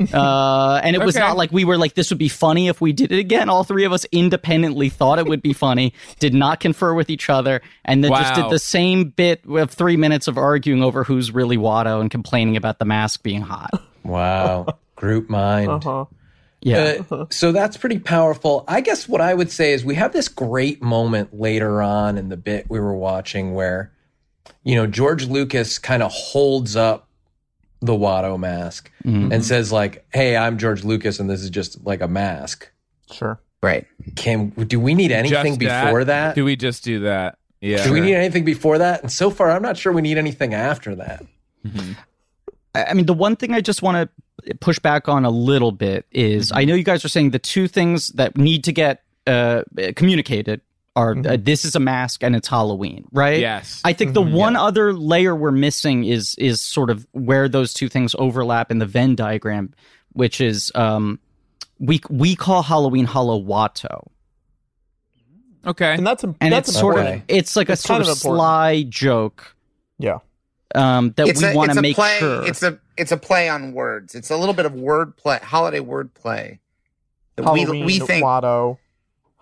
[0.00, 1.26] Uh, and it was Okay.
[1.26, 3.48] not like we were like, this would be funny if we did it again.
[3.48, 7.28] All three of us independently thought it would be funny, did not confer with each
[7.28, 11.32] other, and then just did the same bit of three minutes of arguing over who's
[11.32, 13.70] really Watto and complaining about the mask being hot.
[14.04, 14.66] Wow.
[14.94, 15.68] Group mind.
[15.70, 16.04] Uh-huh.
[16.60, 17.02] Yeah.
[17.10, 18.64] Uh, so that's pretty powerful.
[18.68, 22.28] I guess what I would say is we have this great moment later on in
[22.28, 23.92] the bit we were watching where,
[24.62, 27.07] you know, George Lucas kind of holds up
[27.80, 29.32] the Watto mask Mhm.
[29.32, 32.68] and says like, "Hey, I'm George Lucas, and this is just like a mask."
[33.12, 33.40] Sure.
[33.62, 33.86] Right.
[34.16, 36.34] Can do we need anything Just before that?
[36.34, 37.38] Do we just do that?
[37.60, 37.82] Yeah.
[37.84, 39.02] Do we need anything before that?
[39.02, 41.24] And so far, I'm not sure we need anything after that.
[42.74, 44.08] I I mean, the one thing I just want
[44.44, 47.38] to push back on a little bit is I know you guys are saying the
[47.38, 49.62] two things that need to get uh,
[49.96, 50.60] communicated
[50.98, 53.38] are uh, this is a mask and it's Halloween, right?
[53.40, 53.80] Yes.
[53.84, 57.88] I think the one other layer we're missing is is sort of where those two
[57.88, 59.72] things overlap in the Venn diagram,
[60.12, 61.18] which is um,
[61.78, 64.10] we we call Halloween Hallowatto,
[65.66, 65.94] Okay.
[65.94, 67.22] And that's a, and that's it's sort important.
[67.22, 68.38] of it's like It's a sort of, of important.
[68.38, 69.54] sly joke
[69.98, 70.18] Yeah.
[70.74, 72.18] um, that it's we want to make play.
[72.18, 72.46] sure.
[72.46, 74.14] It's a it's a play on words.
[74.14, 76.58] It's a little bit of word play, holiday word play.
[77.36, 78.78] that Halloween, we we think Watto,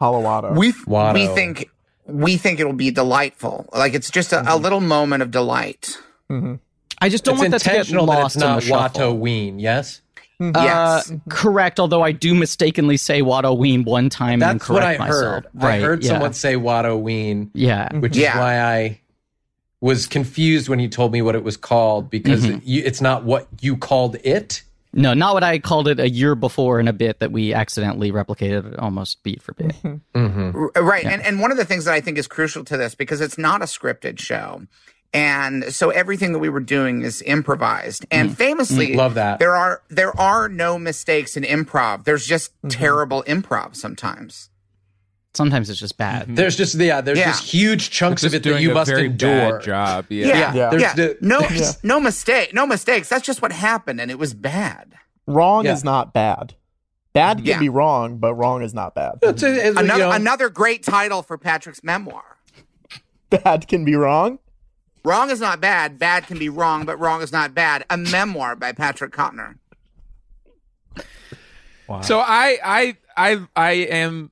[0.00, 0.52] Hallowatto.
[0.54, 1.14] we Watto.
[1.14, 1.70] we think
[2.06, 3.68] we think it'll be delightful.
[3.72, 5.98] Like it's just a, a little moment of delight.
[6.30, 6.58] Mhm.
[7.00, 8.60] I just don't it's want that to get intentional that lost it's not in the
[8.66, 9.00] shuffle.
[9.12, 9.58] Watto Ween.
[9.58, 10.00] Yes,
[10.40, 11.12] Uh, Yes.
[11.28, 11.80] correct.
[11.80, 15.44] Although I do mistakenly say Wattoween one time and that's what I correct myself.
[15.44, 15.46] heard.
[15.64, 16.08] I heard yeah.
[16.10, 17.50] someone say Watto Ween.
[17.54, 17.94] Yeah.
[17.96, 18.32] which Yeah.
[18.34, 19.00] is why I
[19.80, 22.56] was confused when you told me what it was called because Mm-hmm.
[22.58, 24.62] it, you, it's not what you called it.
[24.96, 28.10] No, not what I called it a year before in a bit that we accidentally
[28.10, 29.72] replicated almost beat for beat.
[29.82, 30.18] Mm-hmm.
[30.18, 30.56] Mm-hmm.
[30.56, 31.04] R- uh, Right.
[31.04, 33.38] And and one of the things that I think is crucial to this because it's
[33.38, 34.62] not a scripted show.
[35.12, 38.04] And so everything that we were doing is improvised.
[38.10, 38.34] And mm.
[38.34, 38.96] famously mm.
[38.96, 39.38] Love that.
[39.38, 42.04] there are there are no mistakes in improv.
[42.04, 42.68] There's just mm-hmm.
[42.68, 44.50] terrible improv sometimes.
[45.36, 46.22] Sometimes it's just bad.
[46.24, 46.34] Mm-hmm.
[46.36, 47.26] There's just yeah, there's Yeah.
[47.26, 49.58] just huge chunks It's of it that you a must very endure.
[49.58, 50.06] bad job.
[50.08, 50.26] Yeah.
[50.26, 50.70] Yeah, Yeah, yeah.
[50.70, 51.72] there's the- no, Yeah.
[51.82, 53.08] no mistake, no mistakes.
[53.08, 54.94] That's just what happened, and it was bad.
[55.26, 55.74] Wrong Yeah.
[55.74, 56.54] is not bad.
[57.12, 57.58] Bad can Yeah.
[57.58, 59.18] be wrong, but wrong is not bad.
[59.22, 62.24] It's a- it's a, you Another know, another great title for Patrick's memoir.
[63.30, 64.38] Bad can be wrong.
[65.04, 65.98] Wrong is not bad.
[65.98, 67.84] Bad can be wrong, but wrong is not bad.
[67.90, 69.54] A memoir by Patrick Cotnoir.
[72.02, 74.30] So I I I I am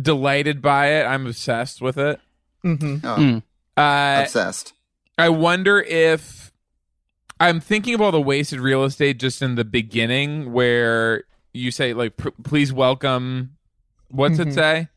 [0.00, 1.04] delighted by it.
[1.04, 2.20] I'm obsessed with it.
[2.62, 3.42] hmm Oh, Mm.
[3.76, 4.72] Uh, obsessed.
[5.18, 6.52] I wonder if
[7.40, 11.92] I'm thinking of all the wasted real estate just in the beginning where you say
[11.94, 13.56] like pr- please welcome
[14.08, 14.54] what's it Mhm.
[14.54, 14.88] say?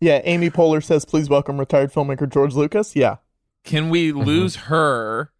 [0.00, 3.16] Yeah, Amy Poehler says, "Please welcome retired filmmaker George Lucas." Yeah,
[3.64, 5.30] Can we lose her?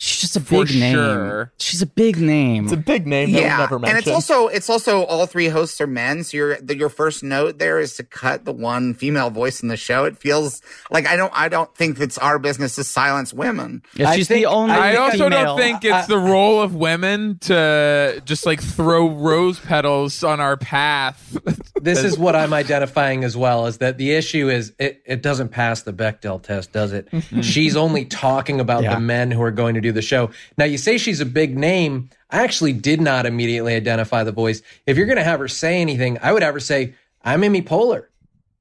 [0.00, 0.94] She's just a For big name.
[0.94, 1.52] sure.
[1.58, 2.64] She's a big name.
[2.64, 5.48] it's a big name that yeah, we never and it's also it's also all three
[5.48, 6.22] hosts are men.
[6.22, 9.68] So your the, your first note there is to cut the one female voice in
[9.68, 10.04] the show.
[10.04, 13.82] It feels like I don't I don't think it's our business to silence women.
[13.96, 14.74] Yeah, I she's think- the only.
[14.74, 19.58] I also female- don't think it's the role of women to just like throw rose
[19.58, 21.36] petals on our path.
[21.82, 25.48] this is what I'm identifying as well is that the issue is it, it doesn't
[25.48, 27.10] pass the Bechdel test, does it?
[27.10, 27.40] Mm-hmm.
[27.40, 28.94] she's only talking about Yeah.
[28.94, 30.30] the men who are going to do the show.
[30.56, 32.10] Now, you say she's a big name.
[32.30, 34.62] I actually did not immediately identify the voice.
[34.86, 37.62] If you're going to have her say anything, I would have her say, I'm Amy
[37.62, 38.06] Poehler.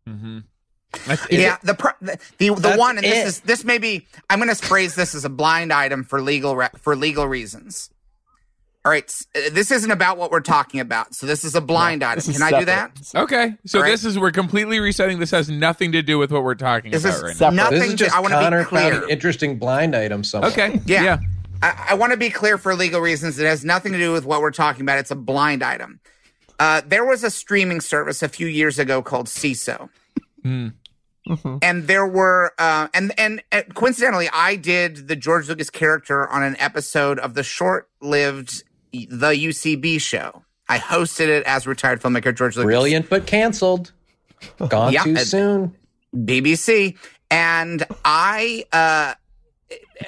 [0.08, 0.40] Mm-hmm.
[1.30, 1.74] yeah, the
[2.38, 3.28] the the, one, and this it.
[3.28, 4.08] is this may be.
[4.30, 7.90] I'm going to phrase this as a blind item for legal re- for legal reasons.
[8.88, 12.06] All right, uh, this isn't about what we're talking about, so this is a blind
[12.06, 12.16] item.
[12.20, 12.98] This is Can I do that?
[13.14, 13.92] Okay, so All right.
[13.92, 15.20] this is we're completely resetting.
[15.20, 17.56] This has nothing to do with what we're talking This about is right separate.
[17.58, 17.80] nothing.
[17.80, 19.04] This is just to, I want to Connor be found clear.
[19.04, 20.24] an interesting blind item now.
[20.24, 20.52] somewhere.
[20.52, 21.04] Okay, Yeah.
[21.04, 21.18] yeah.
[21.62, 23.38] I, I want to be clear for legal reasons.
[23.40, 25.00] It has nothing to do with what we're talking about.
[25.00, 26.00] It's a blind item.
[26.58, 29.90] Uh, there was a streaming service a few years ago called Seeso.
[30.46, 36.42] And there were, uh, and, and uh, coincidentally, I did the George Lucas character on
[36.42, 40.44] an episode of the short-lived The UCB show.
[40.70, 42.66] I hosted it as retired filmmaker George Lucas.
[42.68, 43.92] Brilliant, but canceled.
[44.70, 45.76] Gone Yeah, too uh, soon.
[46.16, 46.98] BBC.
[47.32, 49.14] And I, uh,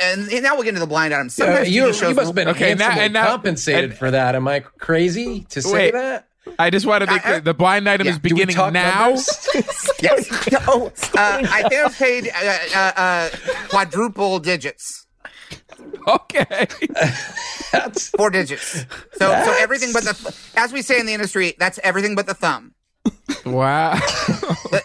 [0.01, 1.27] and, and now we'll get into the blind item.
[1.27, 3.89] Uh, Sometimes you, TV shows you must have been Okay, now- handsomely and now- compensated
[3.91, 4.35] and- for that.
[4.35, 5.91] Am I crazy to say Wait.
[5.93, 6.27] that?
[6.57, 8.13] I just want to make I- I- clear the blind item Yeah.
[8.13, 9.09] is Do we beginning talk now.
[10.01, 10.47] Yes.
[10.67, 13.29] Oh, uh, I think I was paid uh, uh, uh,
[13.69, 15.05] quadruple digits,
[16.07, 16.67] okay.
[17.71, 18.85] That's four digits.
[19.13, 22.25] So, so everything but the, th- as we say in the industry, that's everything but
[22.27, 22.73] the thumb.
[23.45, 23.97] Wow.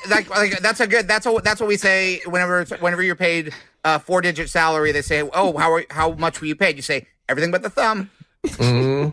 [0.08, 1.08] Like, like that's a good.
[1.08, 3.52] That's a, that's what we say whenever whenever you're paid
[3.84, 4.92] a four digit salary.
[4.92, 7.70] They say, "Oh, how are, how much were you paid?" You say everything but the
[7.70, 8.10] thumb.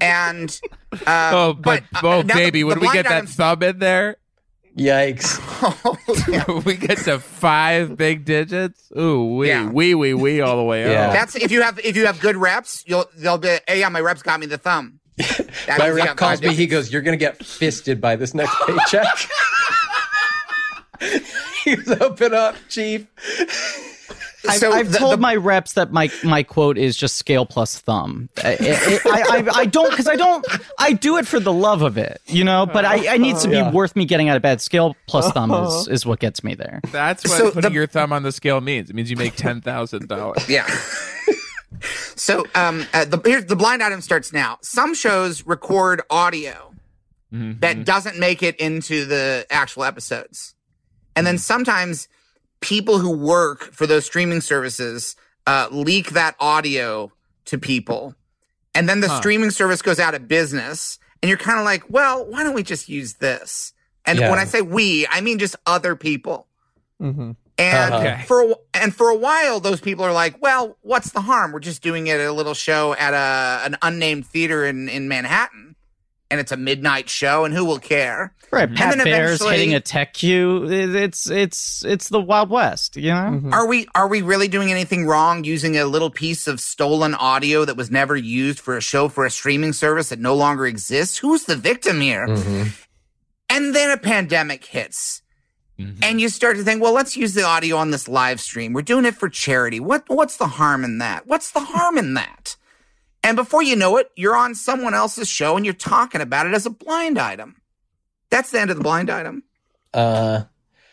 [0.02, 0.60] And
[1.08, 3.80] uh, oh, but, uh, oh, the- baby, the when we blind get that thumb in
[3.80, 4.18] there,
[4.78, 5.40] yikes.
[6.48, 8.92] Oh, we get to five big digits.
[8.98, 9.70] Ooh, wee, Yeah.
[9.70, 11.08] wee, wee, wee, all the way Yeah.
[11.08, 11.14] up.
[11.14, 13.58] That's if you have if you have good reps, you'll they'll be.
[13.68, 15.00] Hey, yeah, my reps got me the thumb.
[15.68, 16.56] That My rep calls five me.
[16.56, 19.06] He goes, "You're gonna get fisted by this next paycheck."
[21.64, 23.06] He's open up, chief.
[24.48, 27.46] I've, So I've the- told the- my reps that my my quote is just scale
[27.46, 28.30] plus thumb.
[28.44, 30.46] I, I, I, I don't because I don't
[30.80, 32.66] I do it for the love of it, you know.
[32.66, 33.72] But I, I need to be Yeah.
[33.72, 34.62] worth me getting out of bed.
[34.62, 36.82] Scale plus thumb is, is what gets me there.
[36.92, 38.90] That's what So putting the- your thumb on the scale means.
[38.90, 40.48] It means you make ten thousand dollars.
[40.50, 40.68] Yeah.
[42.16, 44.58] so um, uh, the here's the blind item starts now.
[44.62, 46.68] Some shows record audio
[47.34, 50.54] that doesn't make it into the actual episodes,
[51.16, 52.10] and then sometimes
[52.62, 55.15] people who work for those streaming services
[55.47, 57.12] uh, leak that audio
[57.45, 58.15] to people,
[58.76, 62.26] and then the streaming service goes out of business, and you're kind of like, well,
[62.26, 63.74] why don't we just use this?
[64.06, 64.30] And Yeah.
[64.30, 66.47] when I say we, I mean just other people.
[67.00, 68.17] hmm And Uh-huh.
[68.26, 71.52] For a, and for a while, those people are like, "Well, what's the harm?
[71.52, 75.08] We're just doing it at a little show at a an unnamed theater in in
[75.08, 75.76] Manhattan,
[76.32, 78.76] and it's a midnight show, and who will care?" Right, mm-hmm.
[78.76, 80.66] Pat then Bear's eventually- hitting a tech cue.
[80.70, 83.16] It's it's it's the Wild West, you know.
[83.16, 83.54] Mm-hmm.
[83.54, 87.64] Are we are we really doing anything wrong using a little piece of stolen audio
[87.64, 91.18] that was never used for a show for a streaming service that no longer exists?
[91.18, 92.28] Who's the victim here?
[92.28, 92.68] Mm-hmm.
[93.50, 95.22] And then a pandemic hits.
[95.80, 96.04] Mm-hmm.
[96.04, 98.74] And you start to think, well, let's use the audio on this live stream.
[98.74, 99.80] We're doing it for charity.
[99.80, 101.26] What what's the harm in that?
[101.26, 102.58] What's the harm in that?
[103.24, 106.54] And before you know it, you're on someone else's show and you're talking about it
[106.54, 107.61] as a blind item.
[108.32, 109.44] That's the end of the blind item.
[109.94, 110.44] Uh,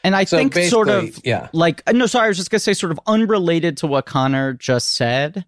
[0.04, 1.48] And I So think sort of yeah.
[1.52, 4.52] like uh, no, sorry, I was just gonna say sort of unrelated to what Connor
[4.54, 5.44] just said.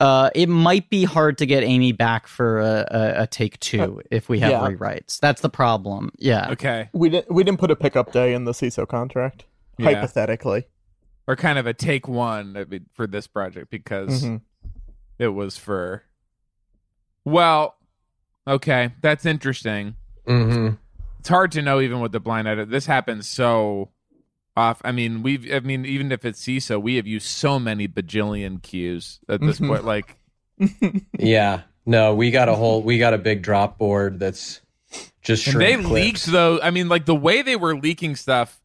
[0.00, 4.00] Uh, it might be hard to get Amy back for a, a, a take two
[4.12, 4.60] if we have yeah.
[4.60, 5.18] rewrites.
[5.18, 6.12] That's the problem.
[6.18, 6.50] Yeah.
[6.52, 6.88] Okay.
[6.92, 9.44] We didn't we didn't put a pickup day in the Seeso contract.
[9.78, 9.86] Yeah.
[9.94, 10.66] Hypothetically.
[11.26, 14.40] Or kind of a take one for this project because Mhm.
[15.18, 16.04] it was for.
[17.24, 17.76] Well,
[18.46, 19.96] okay, that's interesting.
[20.26, 20.76] Mm-hmm.
[21.20, 22.70] It's hard to know even with the blind item.
[22.70, 23.90] This happens so
[24.56, 24.80] off.
[24.84, 25.52] I mean, we've.
[25.52, 29.58] I mean, even if it's Seeso, we have used so many bajillion cues at this
[29.60, 29.84] point.
[29.84, 30.16] Like,
[31.18, 31.62] Yeah.
[31.86, 34.60] No, we got a whole we got a big drop board that's
[35.22, 35.88] just and they clips.
[35.88, 36.60] leaked though.
[36.60, 38.60] I mean, like the way they were leaking stuff,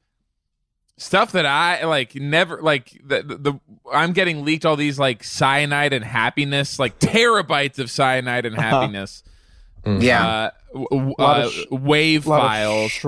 [0.97, 2.91] stuff that I like never like.
[3.03, 3.59] The, the, the
[3.91, 8.81] I'm getting leaked all these like cyanide and happiness, like terabytes of cyanide and Uh-huh.
[8.81, 9.23] happiness.
[9.85, 10.25] Yeah.
[10.27, 12.91] uh, w- w- Lot uh, of sh- wave files.
[12.91, 13.05] sh-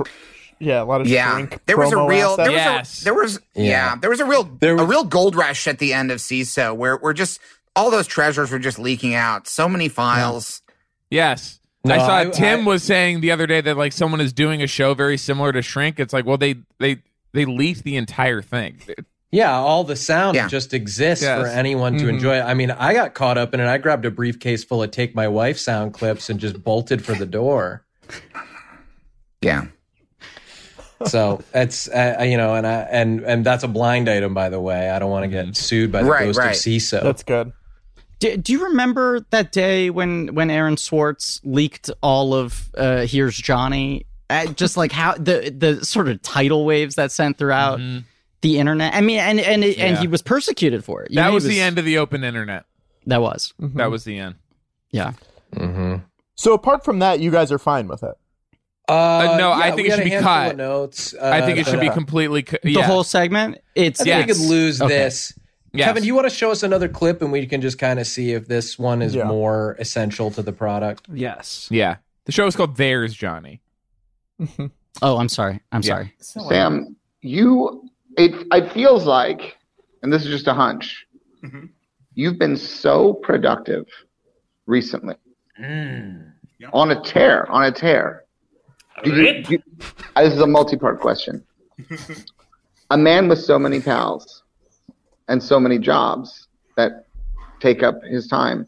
[0.58, 2.90] yeah, a lot of yeah, shrink there was a real there assets.
[2.90, 3.62] was a, there was yeah.
[3.64, 3.96] Yeah.
[3.96, 6.96] there was a real There a real gold rush at the end of Seeso where
[6.96, 7.40] we're just
[7.74, 9.46] all those treasures were just leaking out.
[9.46, 10.62] So many files.
[11.10, 11.60] Yes.
[11.84, 14.32] No, I saw I- Tim I- was saying the other day that like someone is
[14.32, 16.00] doing a show very similar to Shrink.
[16.00, 17.02] It's like, well, they they
[17.32, 18.80] they leaked the entire thing.
[19.36, 20.48] Yeah, all the sound Yeah.
[20.48, 21.40] just exists Yes.
[21.40, 22.08] for anyone to Mhm.
[22.08, 22.40] enjoy.
[22.40, 23.66] I mean, I got caught up in it.
[23.66, 27.14] I grabbed a briefcase full of "Take My Wife" sound clips and just bolted for
[27.14, 27.84] the door.
[29.42, 29.66] Yeah.
[31.06, 34.60] So it's uh, you know, and I and and that's a blind item, by the
[34.60, 34.88] way.
[34.90, 36.50] I don't want to get sued by the Right, ghost right.
[36.50, 37.02] of Seeso.
[37.02, 37.52] That's good.
[38.18, 43.36] Do, do you remember that day when when Aaron Swartz leaked all of uh, "Here's
[43.36, 44.06] Johnny"?
[44.30, 47.78] Uh, just like how the the sort of tidal waves that sent throughout
[48.42, 48.94] the internet.
[48.94, 50.00] I mean, and and it, and Yeah.
[50.00, 51.10] he was persecuted for it.
[51.10, 52.64] You that know, he was, the end of the open internet.
[53.06, 54.34] That was That was the end.
[54.90, 55.12] yeah.
[55.54, 55.96] mm-hmm.
[56.34, 58.14] So apart from that, you guys are fine with it.
[58.88, 60.50] Uh, no, I think it should be handful cut.
[60.52, 61.14] of Notes.
[61.14, 62.42] I think uh, it should but, be uh, completely.
[62.42, 63.58] cu- The whole segment.
[63.74, 64.94] It's I think we could lose Okay.
[64.96, 65.32] this.
[65.72, 65.86] Yes.
[65.86, 68.06] Kevin, do you want to show us another clip and we can just kind of
[68.06, 69.24] see if this one is Yeah.
[69.24, 71.06] more essential to the product?
[71.12, 71.68] Yes.
[71.70, 71.96] Yeah.
[72.26, 73.60] The show is called There's Johnny.
[75.02, 75.60] oh, I'm sorry.
[75.72, 75.86] I'm Yeah.
[75.86, 76.14] sorry.
[76.18, 77.85] Sam, you
[78.16, 79.56] it it feels like,
[80.02, 81.06] and this is just a hunch,
[81.44, 81.70] Mhm.
[82.14, 83.86] you've been so productive
[84.66, 85.16] recently
[85.60, 86.32] Mm.
[86.72, 88.24] on a tear, on a tear.
[89.04, 89.58] Do you, do-
[90.14, 91.44] uh, this is a multi-part question.
[92.90, 94.42] a man with so many pals
[95.28, 97.06] and so many jobs that
[97.60, 98.66] take up his time.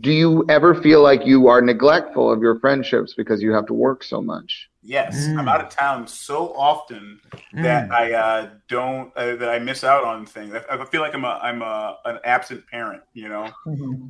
[0.00, 3.74] Do you ever feel like you are neglectful of your friendships because you have to
[3.74, 4.69] work so much?
[4.82, 5.38] Yes, Mm.
[5.38, 7.20] I'm out of town so often
[7.52, 10.54] that I uh, don't uh, that I miss out on things.
[10.54, 13.02] I, I feel like I'm a I'm a an absent parent.
[13.12, 13.50] You know.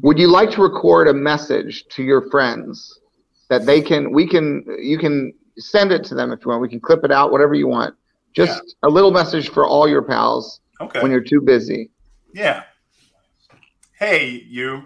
[0.03, 3.01] Would you like to record a message to your friends
[3.49, 6.63] that they can we can you can send it to them if you want.
[6.63, 7.97] We can clip it out, whatever you want.
[8.33, 11.03] Just a little message for all your pals Okay.
[11.03, 11.91] when you're too busy.
[12.33, 12.63] Yeah.
[13.99, 14.85] Hey, you.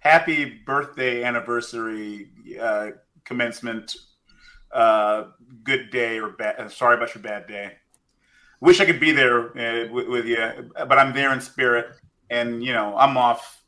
[0.00, 2.28] Happy birthday, anniversary,
[2.60, 2.88] uh,
[3.24, 3.94] commencement,
[4.74, 5.28] uh,
[5.62, 6.58] good day or bad.
[6.58, 7.72] Uh, sorry about your bad day.
[8.60, 11.96] Wish I could be there uh, with, with you, but I'm there in spirit,
[12.30, 13.62] and you know I'm off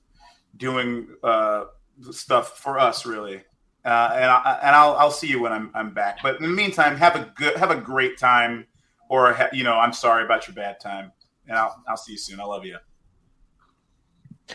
[0.57, 1.65] doing uh,
[2.11, 3.43] stuff for us, really.
[3.85, 6.19] Uh, and I, and I'll I'll see you when I'm I'm back.
[6.23, 8.67] But in the meantime, have a good have a great time,
[9.09, 11.13] or ha- you know I'm sorry about your bad time,
[11.47, 12.41] and I'll I'll see you soon.
[12.41, 12.79] I love you.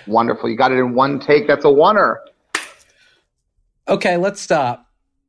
[0.08, 0.50] Wonderful.
[0.50, 1.48] You got it in one take.
[1.48, 2.18] That's a oneer.
[3.88, 4.88] Okay, let's stop.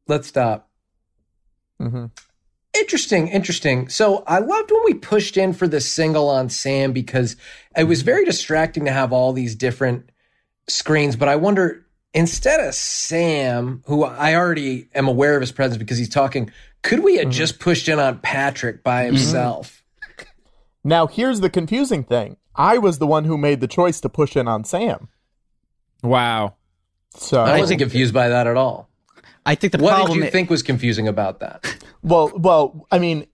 [0.09, 0.72] Let's stop.
[1.83, 2.07] Mm-hmm.
[2.79, 3.89] Interesting, interesting.
[3.91, 7.37] So I loved when we pushed in for the single on Sam because
[7.77, 8.07] it was mm-hmm.
[8.07, 10.09] very distracting to have all these different
[10.69, 11.17] screens.
[11.17, 15.99] But I wonder, instead of Sam, who I already am aware of his presence because
[15.99, 16.51] he's talking,
[16.83, 17.33] could we have mm-hmm.
[17.33, 19.17] just pushed in on Patrick by mm-hmm.
[19.17, 19.85] himself?
[20.83, 22.39] Now here's the confusing thing.
[22.57, 25.09] I was the one who made the choice to push in on Sam.
[26.03, 26.55] Wow.
[27.15, 28.89] So I wasn't confused by that at all.
[29.45, 31.65] I think the what problem did you i- think was confusing about that?
[32.05, 33.27] Well, well, I mean,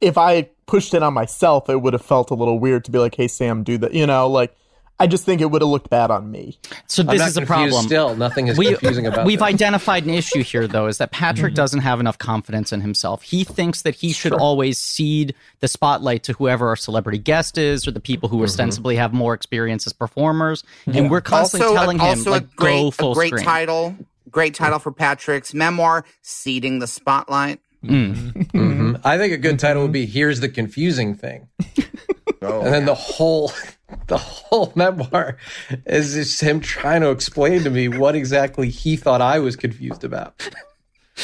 [0.00, 2.98] if I pushed it on myself, it would have felt a little weird to be
[2.98, 4.56] like, "Hey, Sam, do that." You know, like
[4.98, 6.58] I just think it would have looked bad on me.
[6.86, 7.84] So I'm this not is a problem.
[7.84, 9.46] Still, nothing is confusing about We've this.
[9.46, 11.54] identified an issue here, though, is that Patrick Mm-hmm.
[11.56, 13.20] doesn't have enough confidence in himself.
[13.22, 17.86] He thinks that he should always cede the spotlight to whoever our celebrity guest is,
[17.86, 18.38] or the people Mm-hmm.
[18.38, 20.64] who ostensibly have more experience as performers.
[20.86, 23.44] And we're constantly also, telling him, also like, great, go full a great screen.
[23.44, 23.94] title,
[24.30, 29.00] great title for Patrick's memoir, "Seeding the Spotlight." Mhm.
[29.04, 31.48] I think a good title would be "Here's the confusing thing,"
[32.42, 33.52] Oh, and then the whole
[34.08, 35.36] the whole memoir
[35.86, 40.04] is just him trying to explain to me what exactly he thought I was confused
[40.04, 40.48] about.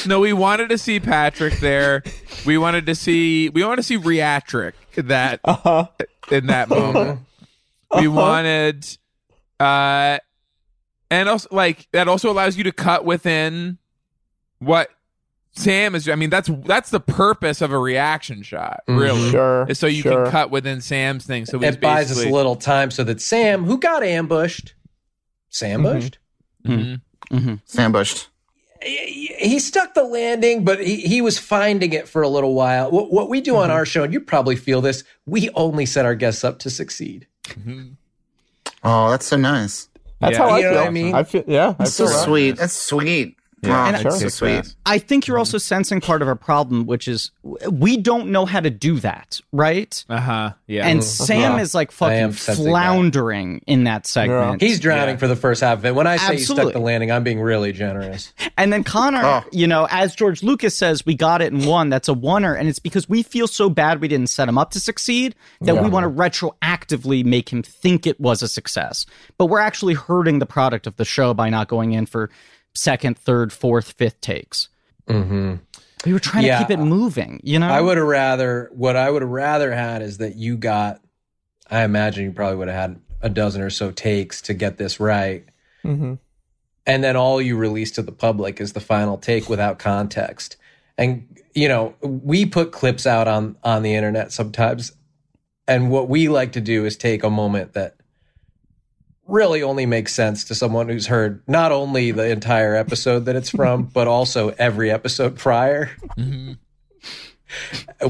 [0.07, 2.03] No, we wanted to see Patrick there.
[2.45, 5.87] We wanted to see we wanted to see Reatric in that Uh-huh.
[6.33, 7.21] in that moment.
[7.97, 8.85] We wanted
[9.61, 10.19] uh
[11.15, 13.79] and also like that also allows you to cut within
[14.59, 14.91] what
[15.53, 16.09] Sam is.
[16.09, 18.99] I mean, that's that's the purpose of a reaction shot, mm-hmm.
[18.99, 19.21] really.
[19.21, 19.31] Mm-hmm.
[19.31, 20.25] Sure, is so you sure.
[20.25, 21.47] can cut within Sam's thing.
[21.47, 24.75] So it buys us a little time so that Sam, who got ambushed,
[25.51, 26.17] Sambushed,
[26.67, 27.01] Mhm.
[27.31, 28.27] Sambushed.
[28.83, 32.91] he, he stuck the landing, but he, he was finding it for a little while.
[32.91, 36.05] What, what we do on our show, and you probably feel this, we only set
[36.05, 37.27] our guests up to succeed.
[38.83, 39.89] Oh, that's so nice.
[40.21, 40.45] That's Yeah.
[40.45, 40.79] how I You know feel.
[40.81, 41.15] what I mean?
[41.15, 41.69] I feel yeah.
[41.71, 42.57] I That's so sweet.
[42.57, 43.37] That's sweet.
[43.69, 44.75] Yeah, And that's I- so sweet.
[44.87, 47.31] I think you're also sensing part of our problem, which is
[47.71, 50.05] we don't know how to do that, right?
[50.09, 50.53] Uh-huh.
[50.67, 50.87] Yeah.
[50.87, 51.61] And Sam Yeah.
[51.61, 52.71] is like fucking sensing that.
[52.71, 54.61] floundering in that segment.
[54.63, 55.19] He's drowning Yeah.
[55.19, 55.95] for the first half of it.
[55.95, 58.33] When I say he stuck the landing, I'm being really generous.
[58.57, 59.43] And then Connor, Oh.
[59.51, 61.89] you know, as George Lucas says, we got it in one.
[61.89, 64.71] That's a oneer, and it's because we feel so bad we didn't set him up
[64.73, 69.07] to succeed that we want to retroactively make him think it was a success.
[69.39, 72.31] But we're actually hurting the product of the show by not going in for
[72.75, 74.69] second, third, fourth, fifth takes.
[75.09, 75.55] Mm-hmm.
[76.07, 76.59] We were trying Yeah.
[76.59, 77.69] to keep it moving, you know.
[77.69, 81.01] I would have rather, what I would have rather had is that you got,
[81.71, 85.01] I imagine you probably would have had a dozen or so takes to get this
[85.01, 85.45] right.
[85.85, 86.19] Mhm.
[86.87, 90.57] and then all you release to the public is the final take without context
[90.99, 94.93] and you know we put clips out on on the internet sometimes
[95.69, 97.97] and what we like to do is take a moment that
[99.27, 103.51] really only makes sense to someone who's heard not only the entire episode that it's
[103.51, 106.53] from but also every episode prior mm-hmm.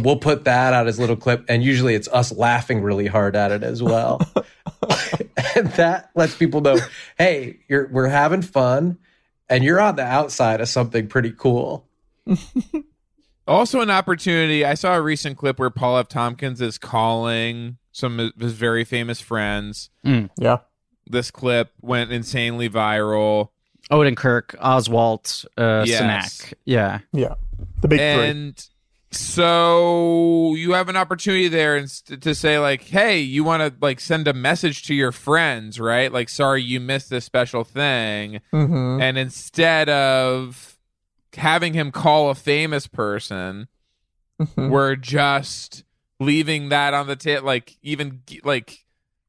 [0.03, 3.37] we'll put that out as a little clip and usually it's us laughing really hard
[3.37, 4.21] at it as well
[5.55, 6.79] and that lets people know
[7.19, 8.99] hey you're we're having fun
[9.49, 11.87] and you're on the outside of something pretty cool
[13.47, 14.65] Also, an opportunity.
[14.65, 16.09] I saw a recent clip where Paul F.
[16.09, 19.91] Tompkins is calling some of his very famous friends.
[20.05, 20.59] Mm, yeah.
[21.07, 23.49] This clip went insanely viral.
[23.91, 26.01] Odenkirk, Oswalt, uh, Yes.
[26.43, 26.55] Sinak.
[26.65, 27.01] Yeah.
[27.13, 27.35] Yeah.
[27.83, 28.29] The big three.
[28.29, 28.69] and
[29.13, 31.89] so you have an opportunity there and
[32.21, 36.13] to say like hey you want to like send a message to your friends right
[36.13, 39.01] like sorry you missed this special thing Mhm.
[39.01, 40.77] and instead of
[41.37, 43.69] having him call a famous person
[44.43, 44.71] Mhm.
[44.71, 45.85] we're just
[46.21, 48.84] leaving that on the tip like even like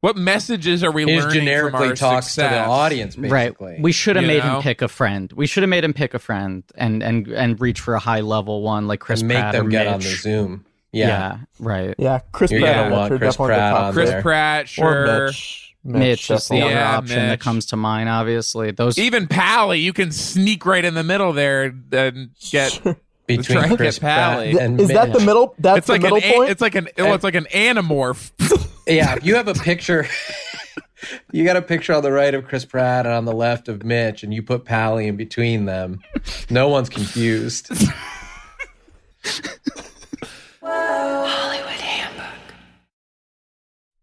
[0.05, 2.67] what messages are we He just learning from generically our talks to the success?
[2.69, 3.81] audience basically Right.
[3.81, 4.57] We should have You made know?
[4.57, 5.33] him pick a friend.
[5.33, 8.21] We should have made him pick a friend and and and reach for a high
[8.21, 9.93] level one like Chris and make Pratt them or get Mitch.
[9.93, 11.07] on the zoom Yeah.
[11.07, 11.95] yeah, right.
[11.97, 14.21] yeah, Chris You're Pratt gonna and Mitch want Chris definitely Pratt on chris there.
[14.21, 15.73] pratt Or sure Mitch.
[15.83, 16.61] Mitch, is the definitely.
[16.63, 18.09] other Yeah, option that comes to mind.
[18.09, 22.79] Obviously, those even pally you can sneak right in the middle there and get
[23.27, 24.53] between Chris get Pally.
[24.53, 25.53] Pratt and Is that the middle?
[25.59, 26.49] That's it's the like middle an point.
[26.49, 28.31] it's like an oh, it's like an anamorph.
[28.87, 30.07] Yeah if you have a picture
[31.31, 33.83] you got a picture on the right of Chris Pratt and on the left of
[33.83, 36.01] Mitch and you put Pally in between them
[36.49, 37.71] no one's confused
[40.61, 42.53] Hollywood Handbook.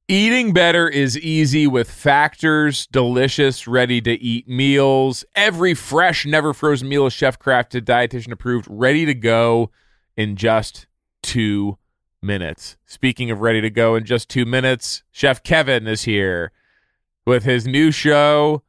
[0.08, 5.24] Eating better is easy with Factors delicious, ready to eat meals.
[5.34, 9.70] Every fresh, never frozen meal is chef crafted, dietitian approved, ready to go
[10.16, 10.86] in just
[11.22, 11.78] two
[12.22, 12.76] minutes.
[12.86, 16.52] Speaking of ready to go in just two minutes, Chef Kevin is here
[17.26, 18.62] with his new show,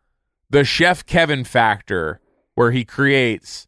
[0.50, 2.20] The Chef Kevin Factor,
[2.56, 3.68] where he creates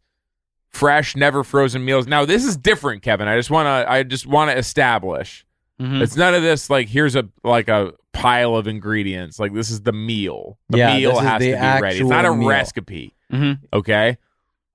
[0.69, 2.07] fresh, never frozen meals.
[2.07, 3.27] Now, this is different, Kevin.
[3.27, 5.45] I just want to I just want to establish
[5.81, 6.01] Mhm.
[6.01, 9.39] it's none of this like here's a like a pile of ingredients.
[9.39, 10.57] Like this is the meal.
[10.69, 11.99] The Yeah, meal has the to be ready.
[11.99, 12.47] It's not a meal.
[12.47, 13.13] recipe.
[13.31, 13.59] Mhm.
[13.73, 14.17] Okay.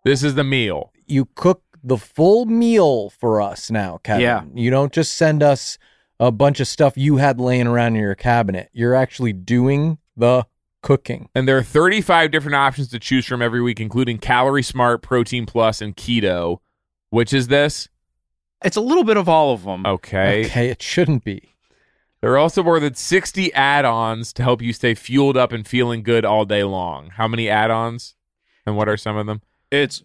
[0.04, 0.92] This is the meal.
[1.06, 4.22] you cook the full meal for us now, Kevin.
[4.22, 4.42] Yeah.
[4.54, 5.78] You don't just send us
[6.18, 8.68] a bunch of stuff you had laying around in your cabinet.
[8.72, 10.46] You're actually doing the
[10.82, 11.28] cooking.
[11.34, 15.46] And there are 35 different options to choose from every week, including Calorie Smart, Protein
[15.46, 16.58] Plus, and Keto.
[17.10, 17.88] Which is this?
[18.64, 19.86] It's a little bit of all of them.
[19.86, 20.44] Okay.
[20.46, 21.54] Okay, it shouldn't be.
[22.20, 25.66] There are also more than 60 add ons to help you stay fueled up and
[25.66, 27.10] feeling good all day long.
[27.10, 28.14] How many add ons?
[28.66, 29.40] And what are some of them?
[29.70, 30.04] It's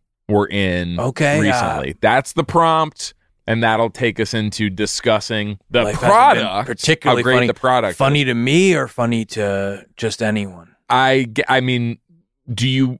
[0.31, 1.95] were in Okay, uh, recently.
[2.01, 3.13] That's the prompt.
[3.47, 7.47] And that'll take us into discussing the Life hasn't been product, particularly funny.
[7.47, 7.91] the product.
[7.91, 7.97] is.
[7.97, 10.75] Funny to me or funny to just anyone?
[10.89, 11.97] I I mean,
[12.53, 12.99] do you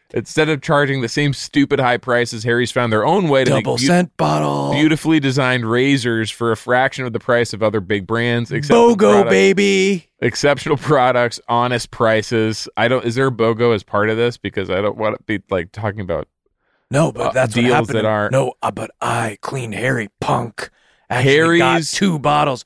[0.13, 3.57] Instead of charging the same stupid high prices, Harry's found their own way to Double
[3.57, 4.71] make beau- scent bottle.
[4.71, 8.51] beautifully designed razors for a fraction of the price of other big brands.
[8.51, 10.09] BOGO products- baby.
[10.19, 12.67] exceptional products, honest prices.
[12.75, 13.05] I don't.
[13.05, 14.37] Is there a BOGO as part of this?
[14.37, 16.27] Because I don't want to be like talking about
[16.89, 18.33] No, but uh, that's what deals that aren't.
[18.33, 20.69] No, uh, but I, Clean Harry, punk,
[21.09, 22.65] actually got Harry's- two bottles.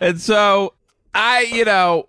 [0.00, 0.74] And so
[1.14, 2.08] I, you know,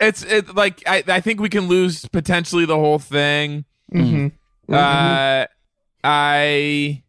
[0.00, 3.64] it's it like I, I think we can lose potentially the whole thing.
[3.92, 4.72] Mm-hmm.
[4.72, 5.46] Uh,
[6.04, 7.02] I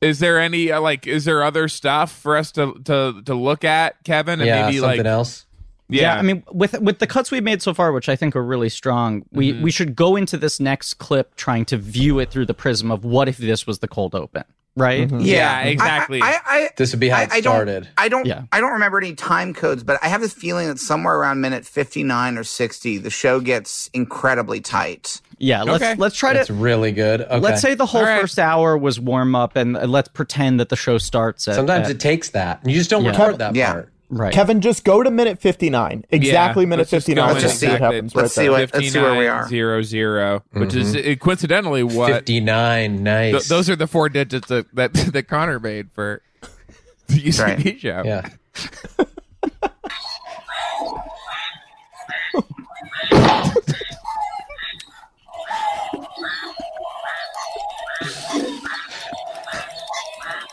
[0.00, 3.64] is there any uh, like is there other stuff for us to to to look
[3.64, 4.40] at, Kevin?
[4.40, 5.46] And Yeah, maybe something like else.
[5.88, 6.02] Yeah.
[6.02, 6.18] Yeah.
[6.18, 8.68] I mean, with with the cuts we've made so far, which I think are really
[8.68, 9.62] strong, we Mhm.
[9.62, 13.04] we should go into this next clip trying to view it through the prism of
[13.04, 14.44] what if this was the cold open,
[14.78, 15.06] right?
[15.08, 15.20] Mm-hmm.
[15.20, 16.20] Yeah, exactly.
[16.22, 17.88] I, I, This would be how I, it I don't, started.
[17.98, 18.26] I don't.
[18.26, 18.44] Yeah.
[18.52, 21.66] I don't remember any time codes, but I have this feeling that somewhere around minute
[21.66, 25.20] fifty-nine or sixty, the show gets incredibly tight.
[25.38, 25.94] Yeah, let's Okay.
[25.96, 27.20] let's try That's to really good.
[27.20, 27.38] Okay.
[27.38, 28.20] let's say the whole All right.
[28.20, 31.46] first hour was warm up, and let's pretend that the show starts.
[31.46, 32.60] At, sometimes at- it takes that.
[32.66, 33.10] You just don't Yeah.
[33.10, 33.72] record that Yeah.
[33.72, 33.92] part.
[34.08, 34.32] Right.
[34.32, 36.04] Kevin, just go to minute 59.
[36.10, 37.28] Exactly Yeah, minute 59.
[37.28, 39.42] Let's just see see what happens Let's right see what- let's see where we are.
[39.42, 43.02] 5900, which is uh, coincidentally what Fifty nine.
[43.02, 43.32] Nice.
[43.32, 46.22] th- those are the four digits that that, that Connor made for
[47.08, 47.80] the UCB Right.
[47.80, 48.02] show.
[48.04, 48.28] yeah.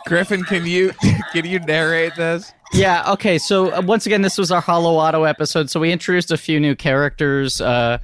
[0.06, 0.92] Griffin, can you
[1.34, 2.54] can you narrate this?
[2.86, 3.14] Yeah.
[3.14, 3.38] Okay.
[3.38, 5.70] So uh, once again, this was our Hollow Auto episode.
[5.70, 8.00] So we introduced a few new characters: uh,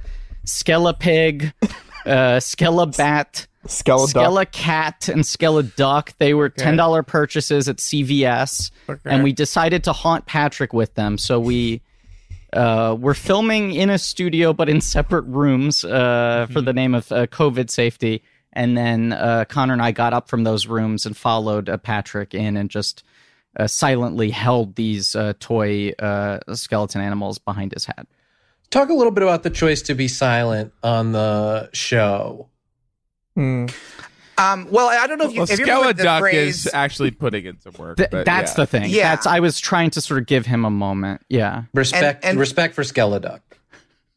[0.46, 1.52] Skella Pig,
[2.06, 4.22] uh, Skella Bat, Skeleton.
[4.22, 6.14] Skella Cat, and Skella Duck.
[6.18, 8.70] They were ten dollar purchases at CVS,
[9.04, 11.18] and we decided to haunt Patrick with them.
[11.18, 11.82] So we.
[12.54, 17.10] Uh, we're filming in a studio, but in separate rooms uh, for the name of
[17.10, 18.22] uh, COVID safety.
[18.52, 22.34] And then uh, Connor and I got up from those rooms and followed uh, Patrick
[22.34, 23.04] in and just
[23.58, 28.06] uh, silently held these uh, toy uh, skeleton animals behind his head.
[28.70, 32.48] Talk a little bit about the choice to be silent on the show.
[33.34, 33.66] Hmm.
[34.38, 35.40] Um, well, I don't know if you.
[35.40, 37.98] Well, have you ever the Duck phrase, is actually putting in some work.
[37.98, 38.56] Th- but that's yeah.
[38.56, 38.90] the thing.
[38.90, 39.14] Yeah.
[39.14, 41.20] That's I was trying to sort of give him a moment.
[41.28, 41.64] Yeah.
[41.74, 43.40] Respect, And- and- respect for Skeleduck.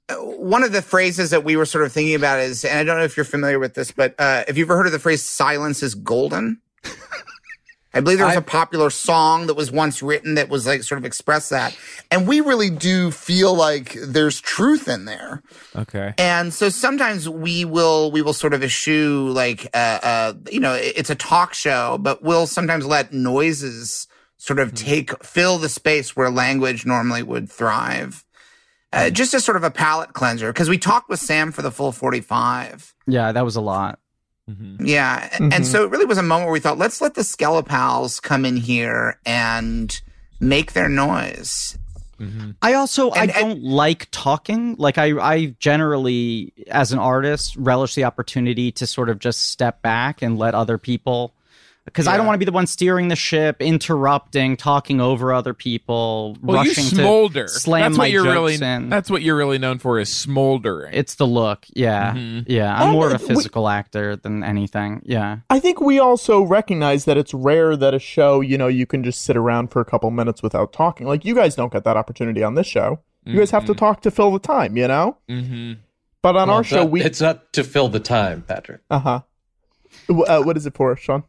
[0.09, 2.97] one of the phrases that we were sort of thinking about is, and I don't
[2.97, 5.21] know if you're familiar with this, but uh, have you ever heard of the phrase
[5.21, 6.61] "silence is golden"?
[7.95, 10.99] I believe there was a popular song that was once written that was like sort
[10.99, 11.77] of express that.
[12.11, 15.41] And we really do feel like there's truth in there.
[15.77, 16.13] Okay.
[16.17, 20.73] And so sometimes we will we will sort of eschew like uh, uh you know
[20.73, 26.17] it's a talk show, but we'll sometimes let noises sort of take fill the space
[26.17, 28.25] where language normally would thrive.
[28.91, 31.71] Uh, just as sort of a palate cleanser because we talked with Sam for the
[31.71, 32.93] full 45.
[33.07, 33.99] Yeah, that was a lot.
[34.47, 35.29] Yeah.
[35.37, 35.53] Mhm.
[35.53, 38.45] And so it really was a moment where we thought, let's let the Skelepals come
[38.45, 39.99] in here and
[40.39, 41.77] make their noise.
[42.61, 44.75] I also And- I don't like talking.
[44.77, 49.81] Like I I generally as an artist relish the opportunity to sort of just step
[49.81, 51.33] back and let other people
[51.85, 55.53] because I don't want to be the one steering the ship, interrupting, talking over other
[55.53, 57.43] people, Well, you smolder.
[57.43, 58.55] to slam that's my what you're jokes really.
[58.75, 58.89] in.
[58.89, 60.93] That's what you're really known for is smoldering.
[60.93, 61.65] It's the look.
[61.75, 62.13] Yeah.
[62.13, 62.45] Mhm.
[62.47, 62.75] Yeah.
[62.75, 65.01] I'm And more of a we- physical actor than anything.
[65.05, 65.37] Yeah.
[65.49, 69.03] I think we also recognize that it's rare that a show, you know, you can
[69.03, 71.05] just sit around for a couple minutes without talking.
[71.07, 72.99] Like you guys don't get that opportunity on this show.
[73.27, 75.17] You guys have to talk to fill the time, you know?
[75.27, 75.73] Mm-hmm.
[76.21, 78.81] But on Well, our show, not- we it's not to fill the time, Patrick.
[78.89, 79.21] uh-huh.
[80.07, 81.23] W- Uh, what is it for, Sean?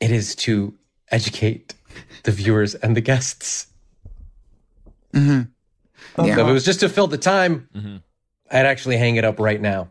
[0.00, 0.74] It is to
[1.10, 1.74] educate
[2.24, 3.66] the viewers and the guests.
[5.14, 5.42] Mm-hmm.
[6.16, 7.96] So if it was just to fill the time, Mm-hmm.
[8.50, 9.88] I'd actually hang it up right now.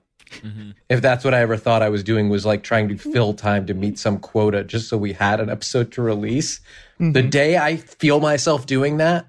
[0.89, 3.65] If that's what I ever thought I was doing was like trying to fill time
[3.67, 6.61] to meet some quota just so we had an episode to release.
[6.97, 7.29] The Mhm.
[7.29, 9.27] day I feel myself doing that,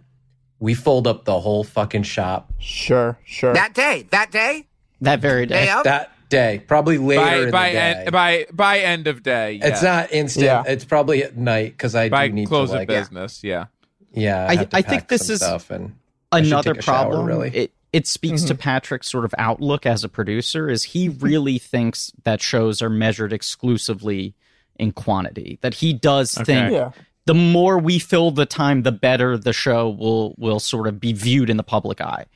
[0.60, 2.52] we fold up the whole fucking shop.
[2.58, 3.52] Sure, sure.
[3.52, 4.66] That day, that day,
[5.00, 5.84] That very day of.
[5.84, 7.78] That day, probably later by in by the day.
[7.78, 9.60] end, by by end of day.
[9.62, 10.46] It's not instant.
[10.46, 10.62] Yeah.
[10.66, 13.42] It's probably at night because I by do need close to like of business.
[13.44, 13.66] Yeah.
[14.12, 14.46] yeah.
[14.48, 15.94] I- have to I think this is stuff and
[16.32, 17.50] another take a shower, problem really.
[17.54, 18.62] it it speaks to mm-hmm.
[18.62, 21.24] patrick's sort of outlook as a producer is he mm-hmm.
[21.24, 24.34] really thinks that shows are measured exclusively
[24.76, 26.44] in quantity that he does Okay.
[26.44, 26.90] think Yeah.
[27.26, 31.12] the more we fill the time the better the show will will sort of be
[31.12, 32.26] viewed in the public eye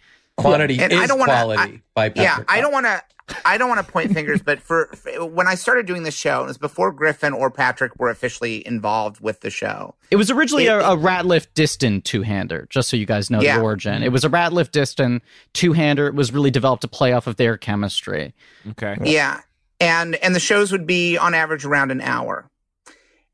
[0.40, 2.24] Quantity And is I don't wanna- quality by Patrick.
[2.24, 3.02] Yeah, I don't want to.
[3.44, 6.42] I don't want to point fingers, but for, for when I started doing the show,
[6.42, 9.94] it was before Griffin or Patrick were officially involved with the show.
[10.10, 13.58] it was originally It- a, a ratliff diston two-hander just so you guys know Yeah.
[13.58, 15.22] the origin it was a ratliff diston
[15.52, 18.34] two-hander it was really developed to play off of their chemistry
[18.72, 18.96] Okay.
[19.04, 19.42] Yeah.
[19.78, 22.50] And and the shows would be on average around an hour.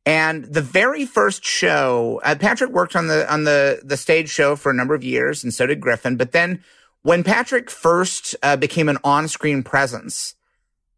[0.04, 4.54] And the very first show, uh, Patrick worked on the on the the stage show
[4.56, 6.16] for a number of years, and so did Griffin.
[6.16, 6.62] But then,
[7.06, 10.34] when Patrick first uh, became an on-screen presence,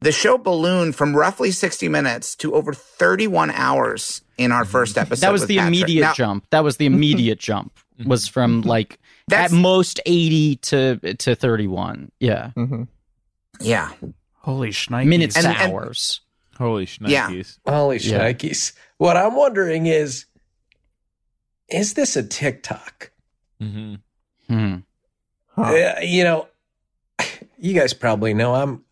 [0.01, 5.21] the show ballooned from roughly sixty minutes to over thirty-one hours in our first episode.
[5.27, 5.75] that was with the Patrick.
[5.77, 8.99] immediate Now- jump that was the immediate jump was from like
[9.33, 12.85] at most 80 to to 31 yeah Mm-hmm.
[13.61, 13.91] Yeah.
[14.37, 15.07] Holy shnikes.
[15.07, 16.21] minutes And- to and- hours
[16.57, 17.09] Holy shnikes.
[17.11, 17.43] Yeah.
[17.73, 18.33] Holy Yeah.
[18.99, 20.25] What I'm wondering is,
[21.69, 23.11] is this a TikTok?
[23.63, 23.95] Mm-hmm.
[24.53, 24.77] Hmm.
[25.59, 25.95] Huh.
[25.97, 26.47] Uh, you know,
[27.59, 28.85] you guys probably know I'm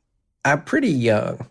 [0.44, 1.50] I'm pretty young.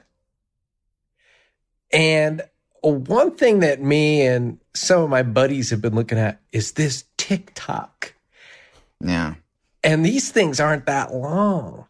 [1.92, 2.42] And
[2.82, 7.06] one thing that me and some of my buddies have been looking at is this
[7.18, 8.14] TikTok.
[9.00, 9.36] Yeah.
[9.84, 11.86] And these things aren't that long.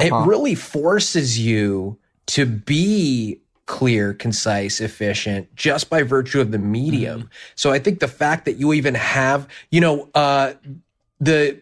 [0.00, 0.26] It Uh-huh.
[0.26, 7.28] really forces you to be clear, concise, efficient just by virtue of the medium.
[7.54, 10.52] So I think the fact that you even have, you know, uh,
[11.18, 11.60] the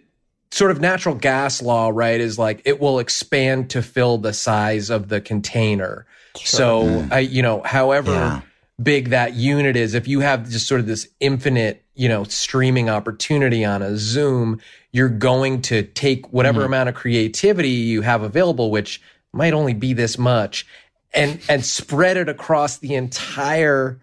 [0.51, 4.91] sort of natural gas law, right, is like it will expand to fill the size
[4.91, 6.07] of the container.
[6.37, 7.13] So, mm.
[7.13, 8.41] I, you know, however Yeah.
[8.83, 12.89] big that unit is, if you have just sort of this infinite, you know, streaming
[12.89, 14.61] opportunity on a Zoom,
[14.93, 16.67] you're going to take whatever mm-hmm.
[16.67, 20.67] amount of creativity you have available, which might only be this much,
[21.13, 23.99] and and spread it across the entire,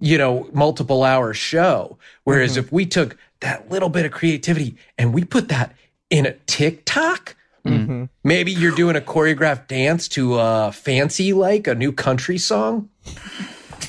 [0.00, 1.98] you know, multiple hour show.
[2.24, 2.60] Whereas mm-hmm.
[2.60, 5.74] if we took that little bit of creativity and we put that
[6.10, 7.36] in a TikTok,
[7.66, 8.08] Mhm.
[8.24, 12.88] maybe you're doing a choreographed dance to a fancy like a new country song.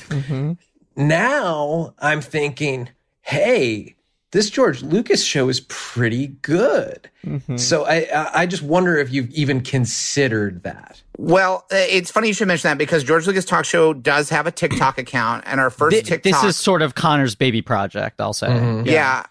[0.08, 0.56] Mhm.
[0.96, 2.88] Now I'm thinking,
[3.22, 3.94] hey,
[4.32, 7.08] this George Lucas show is pretty good.
[7.26, 7.58] Mhm.
[7.58, 11.02] So I I I just wonder if you've even considered that.
[11.18, 14.46] Well, uh, it's funny you should mention that because George Lucas Talk Show does have
[14.46, 16.22] a TikTok account, and our first Thi- TikTok.
[16.42, 18.86] this is sort of connor's baby project i'll say Mhm.
[18.86, 19.16] yeah.
[19.18, 19.24] Our-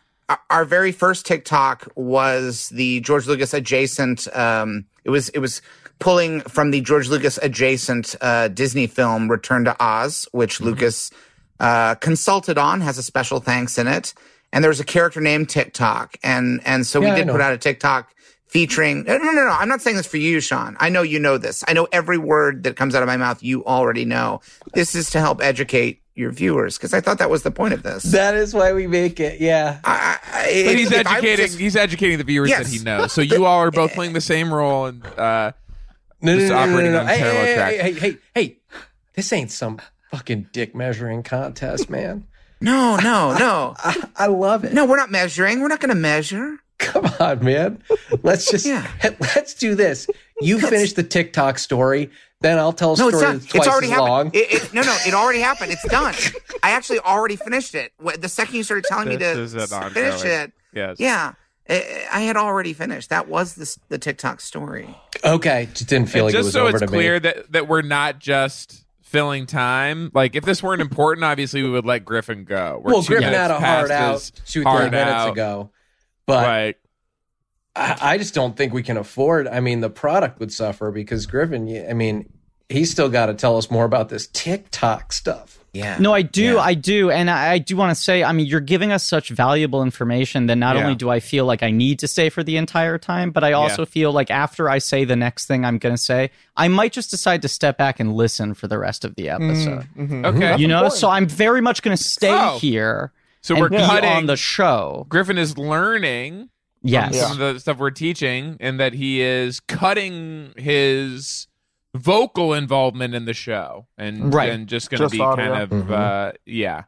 [0.50, 4.28] Our very first TikTok was the George Lucas adjacent.
[4.36, 5.62] Um, it was it was
[6.00, 11.12] pulling from the George Lucas adjacent uh, Disney film Return to Oz, which Lucas
[11.60, 14.14] uh, consulted on, has a special thanks in it,
[14.52, 17.54] and there was a character named TikTok, and and so Yeah, we did put out
[17.54, 18.14] a TikTok
[18.48, 19.04] featuring.
[19.04, 19.52] No, no, no, no.
[19.52, 20.76] I'm not saying this for you, Sean.
[20.80, 21.64] I know you know this.
[21.68, 23.42] I know every word that comes out of my mouth.
[23.42, 24.42] You already know.
[24.74, 27.84] This is to help educate your viewers because I thought that was the point of
[27.84, 28.04] this.
[28.04, 29.40] That is why we make it.
[29.40, 29.80] Yeah.
[29.84, 30.18] I,
[30.66, 31.46] But he's if I was educating.
[31.46, 32.70] just- he's educating the viewers Yes.
[32.70, 33.12] that he knows.
[33.14, 35.52] So you all are both playing the same role and uh,
[36.22, 37.04] No, no, just no, no, operating no, no.
[37.04, 37.76] on Hey, parallel hey, tracks.
[37.76, 38.58] hey, hey, hey, hey,
[39.14, 39.80] this ain't some
[40.12, 42.26] fucking dick measuring contest, man.
[42.60, 43.74] No, no, no.
[43.80, 44.74] I, I love it.
[44.74, 45.62] No, we're not measuring.
[45.62, 46.58] We're not going to measure.
[46.78, 47.82] Come on, man.
[48.24, 48.86] Let's just yeah.
[49.20, 50.08] let's do this.
[50.42, 52.10] You finish the TikTok story,
[52.42, 53.40] then I'll tell a No, story it's done.
[53.40, 54.10] twice It's already as happened.
[54.10, 54.32] long.
[54.34, 55.72] It, it, no, no, it already happened.
[55.72, 56.14] It's done.
[56.64, 57.94] I actually already finished it.
[58.20, 60.98] The second you started telling me This to is finish ongoing- it, Yes.
[61.00, 61.34] yeah,
[61.70, 63.10] I, I had already finished.
[63.10, 64.96] That was the, the TikTok story.
[65.24, 67.20] Okay, just didn't feel And like it just was so over it's to clear me.
[67.20, 70.10] that that we're not just filling time.
[70.14, 72.82] Like if this weren't important, obviously we would let Griffin go.
[72.84, 75.32] We're well, two Griffin minutes had a hard out two hard three minutes out.
[75.34, 75.70] ago,
[76.26, 76.76] but Right.
[77.76, 79.48] I, I just don't think we can afford.
[79.48, 81.86] I mean, the product would suffer because Griffin.
[81.90, 82.32] I mean,
[82.70, 85.58] he's still got to tell us more about this TikTok stuff.
[85.74, 85.98] Yeah.
[86.00, 88.60] No, I do, I do, and I, I do want to say, I mean, you're
[88.60, 90.84] giving us such valuable information that not Yeah.
[90.84, 93.54] only do I feel like I need to stay for the entire time, but I
[93.54, 93.86] also Yeah.
[93.86, 97.10] feel like after I say the next thing I'm going to say, I might just
[97.10, 99.88] decide to step back and listen for the rest of the episode.
[99.98, 100.26] mhm.
[100.26, 100.58] Okay.
[100.58, 102.58] you know, That's so I'm very much going to stay Oh.
[102.60, 103.14] here.
[103.40, 105.06] So and we're be cutting on the show.
[105.08, 106.50] Griffin is learning
[106.84, 107.18] Yes.
[107.20, 111.48] from some of the stuff we're teaching, and that he is cutting his
[111.96, 114.50] vocal involvement in the show, and Right.
[114.52, 115.46] and just going to be audio.
[115.54, 115.92] kind of Mhm.
[115.92, 116.84] uh, yeah.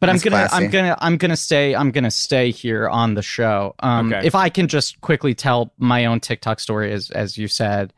[0.00, 0.56] But I'm gonna, classy.
[0.64, 3.74] I'm gonna, I'm gonna stay, I'm gonna stay here on the show.
[3.78, 4.26] Um, Okay.
[4.26, 7.92] If I can just quickly tell my own TikTok story, as as you said,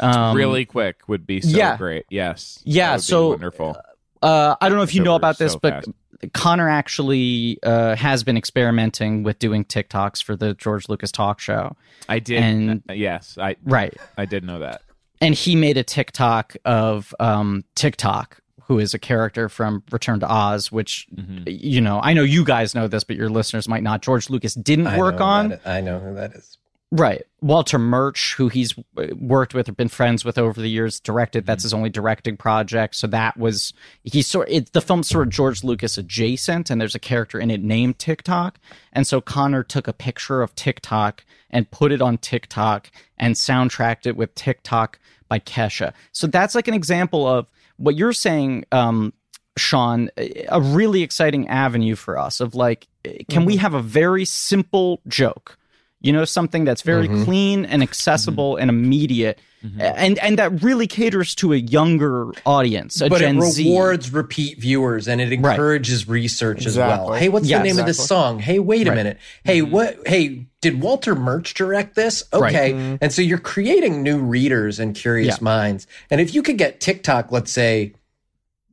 [0.00, 1.76] um, really quick would be so yeah.
[1.78, 2.04] great.
[2.10, 2.60] Yes.
[2.64, 3.76] Yeah, That would be so, wonderful.
[4.20, 5.88] Uh, I don't know if you know we're about this, so but fast.
[6.32, 11.76] Connor actually uh, has been experimenting with doing TikToks for the George Lucas talk show.
[12.08, 12.42] I did.
[12.42, 13.94] And uh, yes, I right.
[14.16, 14.82] I did know that.
[15.20, 20.30] and he made a TikTok of um, TikTok, who is a character from Return to
[20.30, 21.44] Oz, which Mm-hmm.
[21.46, 24.02] you know, I know you guys know this, but your listeners might not.
[24.02, 25.50] George Lucas didn't I work on.
[25.50, 25.66] that is.
[25.66, 26.58] I know who that is.
[26.90, 27.22] Right.
[27.42, 31.44] Walter Murch, who he's uh, worked with or been friends with over the years, directed.
[31.44, 32.96] That's his only directing project.
[32.96, 33.74] So that was
[34.04, 37.50] he sort it, the film's sort of George Lucas adjacent, and there's a character in
[37.50, 38.58] it named TikTok.
[38.92, 44.06] And so Connor took a picture of TikTok and put it on TikTok and soundtracked
[44.06, 45.92] it with TikTok by Kesha.
[46.12, 49.12] So that's like an example of what you're saying, um,
[49.58, 50.10] Sean,
[50.48, 52.88] a really exciting avenue for us of like,
[53.28, 55.58] can we have a very simple joke?
[56.00, 57.24] You know, something that's very Mhm.
[57.24, 59.40] clean and accessible and immediate,
[59.80, 63.64] and and that really caters to a younger audience, a but Gen it Z.
[63.68, 67.12] rewards repeat viewers and it encourages research as well.
[67.14, 68.38] Hey, what's Yeah, the name of this song?
[68.38, 68.96] Hey, wait a Right.
[68.96, 69.18] minute.
[69.42, 69.98] Hey, what?
[70.06, 72.22] Hey, did Walter Murch direct this?
[72.32, 72.54] Right.
[72.54, 72.98] Okay, Mhm.
[73.00, 75.42] and so you're creating new readers and curious Yeah.
[75.44, 75.88] minds.
[76.12, 77.94] And if you could get TikTok, let's say,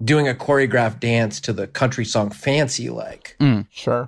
[0.03, 3.65] doing a choreographed dance to the country song "Fancy Like," Mm.
[3.71, 4.05] Sure.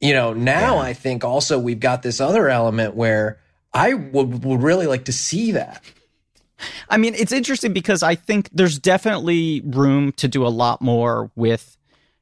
[0.00, 3.38] You know, now I think also we've got this other element where
[3.72, 5.82] I would, would really like to see that.
[6.88, 11.30] I mean, it's interesting because I think there's definitely room to do a lot more
[11.36, 11.76] with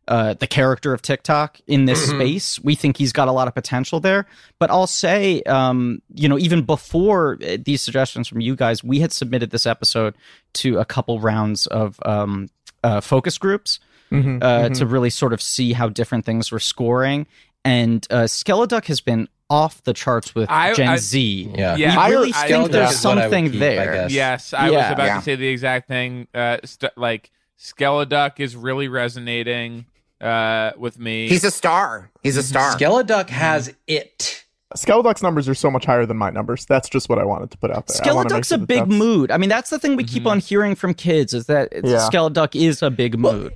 [0.06, 2.16] uh, the character of TikTok in this Mhm.
[2.16, 2.60] space.
[2.62, 4.26] We think he's got a lot of potential there.
[4.58, 9.00] But I'll say, um, you know, even before uh, these suggestions from you guys, we
[9.00, 10.14] had submitted this episode
[10.54, 12.48] to a couple rounds of um,
[12.82, 13.78] uh, focus groups
[14.12, 14.74] Mhm, uh, mhm.
[14.78, 17.26] to really sort of see how different things were scoring.
[17.64, 21.52] And uh, Skeleduck has been off the charts with I- Gen I- Z.
[21.54, 21.76] Yeah.
[21.76, 21.96] Yeah.
[21.96, 23.92] we I- really I- think Skeleduck there's I something keep, there.
[23.94, 24.12] guess.
[24.12, 25.16] Yes, I was about Yeah.
[25.18, 26.28] to say the exact thing.
[26.34, 29.86] Uh, st- like Skeleduck is really resonating
[30.20, 31.28] uh, with me.
[31.28, 32.10] He's a star.
[32.22, 32.74] He's a star.
[32.76, 34.44] Skeleduck has it.
[34.76, 36.66] Skeleduck's numbers are so much higher than my numbers.
[36.66, 37.96] That's just what I wanted to put out there.
[38.10, 39.30] I wanna Skeleduck's sure a big that's- mood.
[39.30, 42.08] I mean, that's the thing we keep on hearing from kids is that it's- Yeah.
[42.10, 43.52] Skeleduck is a big mood.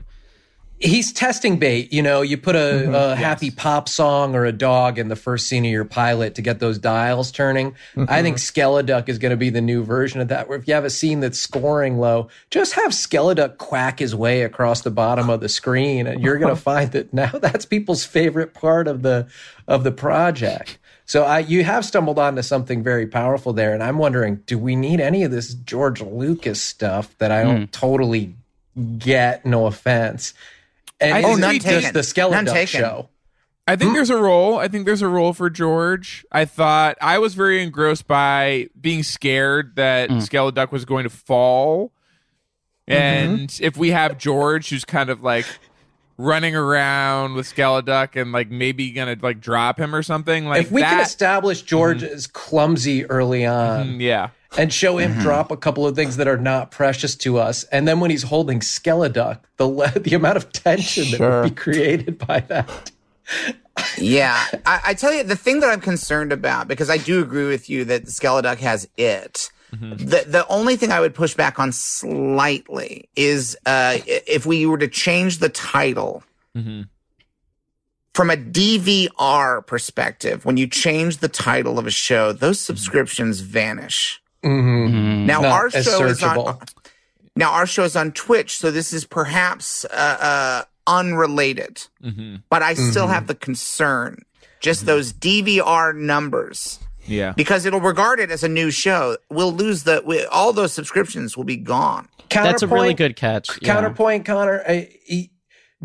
[0.80, 1.92] He's testing bait.
[1.92, 2.94] You know, you put a, Mm-hmm.
[2.94, 6.42] a happy pop song or a dog in the first scene of your pilot to
[6.42, 7.72] get those dials turning.
[7.96, 8.04] Mm-hmm.
[8.08, 10.48] I think Skeleduck is going to be the new version of that.
[10.48, 14.42] Where if you have a scene that's scoring low, just have Skeleduck quack his way
[14.42, 18.04] across the bottom of the screen, and you're going to find that now that's people's
[18.04, 19.26] favorite part of the
[19.66, 20.78] of the project.
[21.06, 24.76] So I, you have stumbled onto something very powerful there, and I'm wondering, do we
[24.76, 28.34] need any of this George Lucas stuff that I don't totally
[28.98, 29.46] get?
[29.46, 30.34] No offense.
[31.00, 31.94] And I is think just did.
[31.94, 32.80] the skeleton None taken.
[32.80, 33.08] show?
[33.66, 33.78] I Hmm?
[33.80, 34.58] think there's a role.
[34.58, 36.24] I think there's a role for George.
[36.32, 40.18] I thought I was very engrossed by being scared that Hmm.
[40.18, 41.92] Skeleduck was going to fall.
[42.88, 43.02] Mm-hmm.
[43.34, 45.44] And if we have George who's kind of like
[46.16, 50.72] running around with Skeleduck and like maybe gonna like drop him or something like if
[50.72, 50.90] we that.
[50.90, 54.30] can establish George as clumsy early on, Mm, yeah.
[54.56, 55.22] And show him Mm-hmm.
[55.22, 57.64] drop a couple of things that are not precious to us.
[57.64, 61.54] And then when he's holding Skeleduck, the le- the amount of tension that would be
[61.54, 62.90] created by that.
[63.98, 67.46] Yeah, I, I tell you the thing that I'm concerned about because I do agree
[67.46, 69.50] with you that Skeleduck has it.
[69.70, 74.78] The the only thing I would push back on slightly is uh, if we were
[74.78, 76.22] to change the title
[78.14, 80.44] from a DVR perspective.
[80.46, 84.22] When you change the title of a show, those subscriptions vanish.
[84.44, 85.26] Mm-hmm.
[85.26, 86.58] Now Not our as show is on.
[87.36, 89.88] Now our show is on Twitch, so this is perhaps uh,
[90.20, 92.36] uh, unrelated Mm-hmm.
[92.50, 93.12] but I still Mm-hmm.
[93.14, 94.22] have the concern.
[94.60, 97.32] Just those DVR numbers, Yeah.
[97.36, 99.16] because it'll regard it as a new show.
[99.30, 102.08] We'll lose the we, all those subscriptions will be gone.
[102.30, 103.48] That's a really good catch.
[103.62, 103.72] yeah.
[103.72, 104.62] Counterpoint, Connor.
[104.68, 105.30] I, I-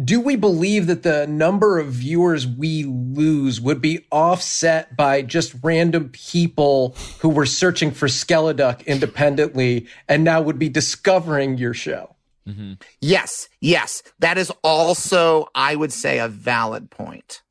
[0.02, 5.54] do we believe that the number of viewers we lose would be offset by just
[5.62, 12.16] random people who were searching for Skeleduck independently and now would be discovering your show?
[12.48, 12.74] Mm-hmm.
[13.02, 17.42] Yes, yes, that is also, I would say, a valid point.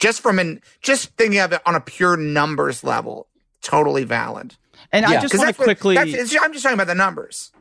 [0.00, 3.28] Just from an just thinking of it on a pure numbers level,
[3.60, 4.56] totally valid.
[4.92, 6.86] And I just just 'Cause want to that's what- quickly that's, I'm just talking about
[6.88, 7.52] the numbers.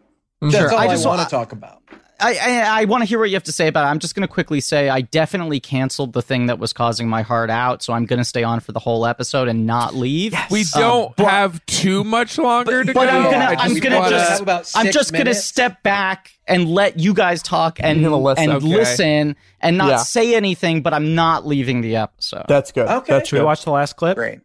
[0.42, 1.82] That's Sure, all I I, just want to talk about.
[2.20, 3.90] I, I, I want to hear what you have to say about it.
[3.90, 7.22] I'm just going to quickly say I definitely canceled the thing that was causing my
[7.22, 10.34] heart out, so I'm going to stay on for the whole episode and not leave.
[10.52, 10.82] We Um,
[11.16, 13.10] don't have too much longer to but go.
[13.18, 16.70] I'm gonna, I I'm just gonna wanna- just, I'm six just gonna step back and
[16.70, 18.44] let you guys talk and You're listen.
[18.44, 18.68] and Okay.
[18.68, 19.98] listen and not Yeah.
[19.98, 20.82] say anything.
[20.82, 22.46] But I'm not leaving the episode.
[22.48, 22.88] That's good.
[22.88, 23.12] Okay.
[23.14, 23.46] That's Should we good.
[23.46, 24.16] watch the last clip?
[24.18, 24.40] Great.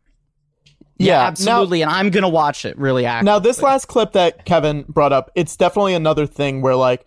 [0.96, 1.82] yeah, yeah, now- absolutely.
[1.82, 3.26] and I'm gonna watch it really actively.
[3.32, 7.06] Now, this last clip that Kevin brought up, it's definitely another thing where, like,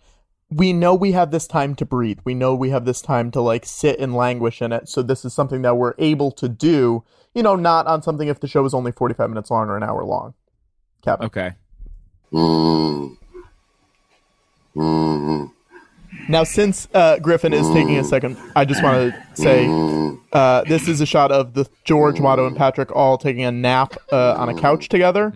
[0.54, 2.18] we know we have this time to breathe.
[2.24, 4.88] We know we have this time to, like, sit and languish in it.
[4.88, 8.40] So, this is something that we're able to do, you know, not on something if
[8.40, 10.34] the show is only 45 minutes long or an hour long.
[11.02, 11.26] Kevin.
[11.26, 11.52] Okay.
[16.28, 19.66] Now, since uh, Griffin is taking a second, I just want to say
[20.32, 23.94] uh, this is a shot of the George, Watto, and Patrick all taking a nap
[24.12, 25.32] uh, on a couch together.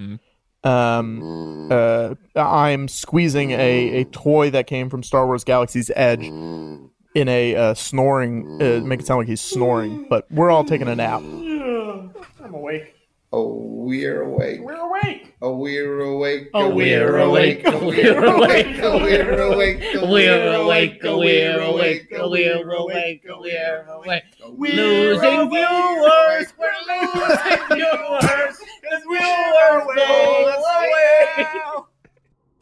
[0.67, 6.91] Um, uh, I'm squeezing a, a toy that came from Star Wars Galaxy's Edge in
[7.29, 10.97] a uh, snoring, uh, make it sound like he's snoring, but we're all taking a
[10.97, 11.21] nap.
[11.21, 12.96] I'm awake.
[13.33, 14.61] Oh, we're awake.
[14.61, 15.35] We're awake.
[15.43, 16.49] Oh, we're awake.
[16.55, 17.63] Oh, we're awake.
[17.67, 18.79] Oh, we're awake.
[18.83, 19.79] Oh, we're awake.
[19.95, 24.23] Oh, We're awake, oh, we're awake, oh, we're awake, oh, we're awake.
[24.59, 31.47] Losing viewers, we're losing viewers, because we're awake.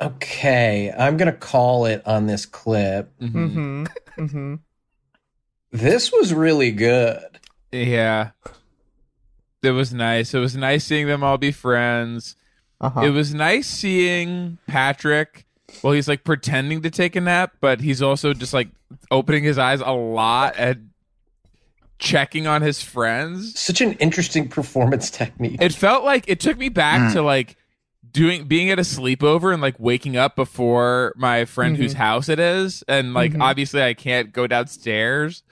[0.00, 3.12] Okay, I'm going to call it on this clip.
[3.20, 3.84] Mm-hmm.
[4.18, 4.54] Mm-hmm.
[5.72, 7.38] This was really good.
[7.72, 8.30] Yeah.
[9.64, 10.34] It was nice.
[10.34, 12.36] It was nice seeing them all be friends.
[12.80, 13.00] Uh-huh.
[13.02, 15.46] It was nice seeing Patrick.
[15.82, 18.68] Well, he's like pretending to take a nap, but he's also just like
[19.10, 20.90] opening his eyes a lot and
[21.98, 23.58] checking on his friends.
[23.58, 25.60] Such an interesting performance technique.
[25.60, 27.12] It felt like it took me back Mm.
[27.14, 27.56] to like
[28.12, 32.38] doing being at a sleepover and like waking up before my friend whose house it
[32.38, 33.40] is and like Mhm.
[33.42, 35.42] obviously I can't go downstairs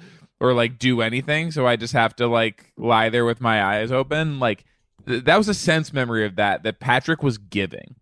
[0.42, 3.92] or like do anything so I just have to like lie there with my eyes
[3.92, 4.64] open like
[5.06, 7.94] th- that was a sense memory of that that Patrick was giving.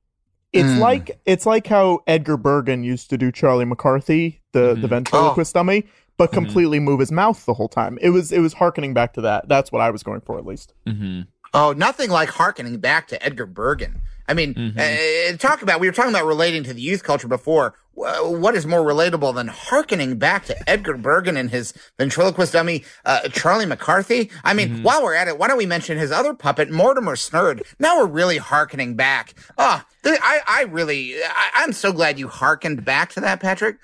[0.53, 0.79] It's hmm.
[0.79, 4.87] like it's like how Edgar Bergen used to do Charlie McCarthy, the the mm-hmm.
[4.87, 5.61] ventriloquist oh.
[5.61, 5.87] dummy,
[6.17, 6.35] but mm-hmm.
[6.35, 7.99] completely move his mouth the whole time.
[8.01, 9.49] It was it was harkening back to that.
[9.49, 10.75] That's what I was going for at least.
[10.87, 11.23] Mm-hmm.
[11.53, 14.03] Oh, nothing like harkening back to Edgar Bergen.
[14.29, 17.75] I mean, uh, talk about we were talking about relating to the youth culture before.
[17.95, 22.85] Wh- What is more relatable than harkening back to Edgar Bergen and his ventriloquist dummy
[23.05, 24.31] uh, Charlie McCarthy?
[24.45, 27.63] I mean, while we're at it, why don't we mention his other puppet Mortimer Snerd?
[27.79, 29.35] Now we're really harkening back.
[29.59, 33.77] Oh, th- I, I really, I, I'm so glad you harkened back to that, Patrick.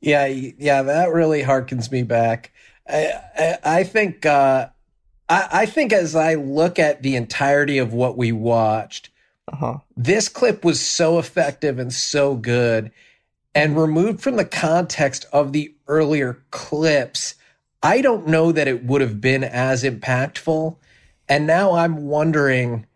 [0.00, 2.52] Yeah, yeah, that really harkens me back.
[2.88, 4.68] I, I, I think, uh,
[5.28, 9.10] I, I think as I look at the entirety of what we watched,
[9.52, 9.78] Uh-huh.
[9.96, 12.90] this clip was so effective and so good,
[13.54, 17.34] and removed from the context of the earlier clips,
[17.82, 20.76] I don't know that it would have been as impactful.
[21.28, 22.86] And now I'm wondering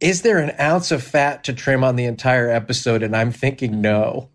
[0.00, 3.02] is there an ounce of fat to trim on the entire episode?
[3.02, 4.30] And I'm thinking no.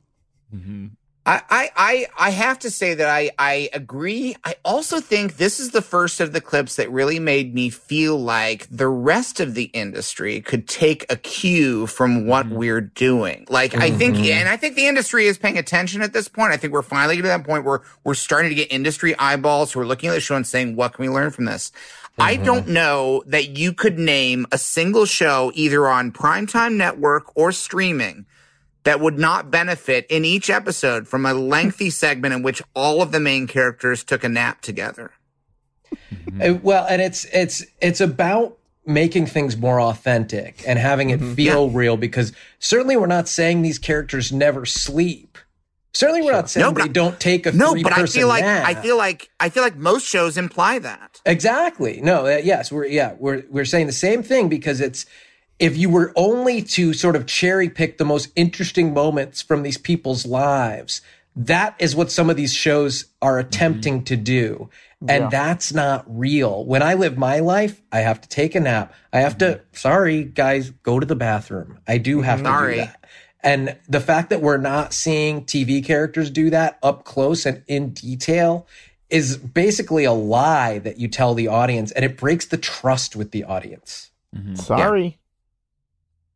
[0.53, 0.88] I,
[1.28, 4.36] I, I, I have to say that I, I agree.
[4.44, 8.22] I also think this is the first of the clips that really made me feel
[8.22, 13.48] like the rest of the industry could take a cue from what we're doing.
[13.50, 14.30] Like, I think, Mhm.
[14.30, 16.52] and I think the industry is paying attention at this point.
[16.54, 19.72] I think we're finally getting to that point where we're starting to get industry eyeballs
[19.72, 21.72] who are looking at the show and saying, what can we learn from this?
[22.20, 27.52] I don't know that you could name a single show either on primetime network or
[27.52, 28.26] streaming
[28.86, 33.12] that would not benefit in each episode from a lengthy segment in which all of
[33.12, 35.12] the main characters took a nap together.
[36.42, 41.70] Uh, well, and it's it's it's about making things more authentic and having it feel
[41.70, 45.38] real because certainly we're not saying these characters never sleep.
[45.94, 48.28] Certainly we're not saying No, but they don't take a No, three but I feel
[48.28, 48.68] like nap.
[48.68, 51.22] I feel like I feel like most shows imply that.
[51.26, 52.02] Exactly.
[52.02, 55.06] No, uh, yes, we're yeah, we're we're saying the same thing because it's
[55.60, 59.78] if you were only to sort of cherry pick the most interesting moments from these
[59.78, 61.01] people's lives,
[61.36, 64.03] that is what some of these shows are attempting mm-hmm.
[64.06, 64.70] to do.
[65.08, 65.30] And Yeah.
[65.30, 66.66] that's not real.
[66.66, 68.93] When I live my life, I have to take a nap.
[69.14, 69.64] I have to, mm-hmm.
[69.74, 71.80] sorry guys, go to the bathroom.
[71.88, 73.06] I do have to do that.
[73.41, 77.91] And the fact that we're not seeing TV characters do that up close and in
[77.91, 78.66] detail
[79.10, 83.32] is basically a lie that you tell the audience and it breaks the trust with
[83.32, 84.10] the audience.
[84.36, 84.56] Mm-hmm.
[84.56, 85.20] Sorry.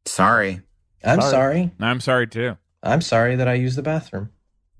[0.10, 0.62] Sorry.
[1.03, 1.32] I'm Sorry.
[1.32, 1.72] sorry.
[1.80, 2.57] I'm sorry too.
[2.84, 4.30] I'm sorry that I use the bathroom.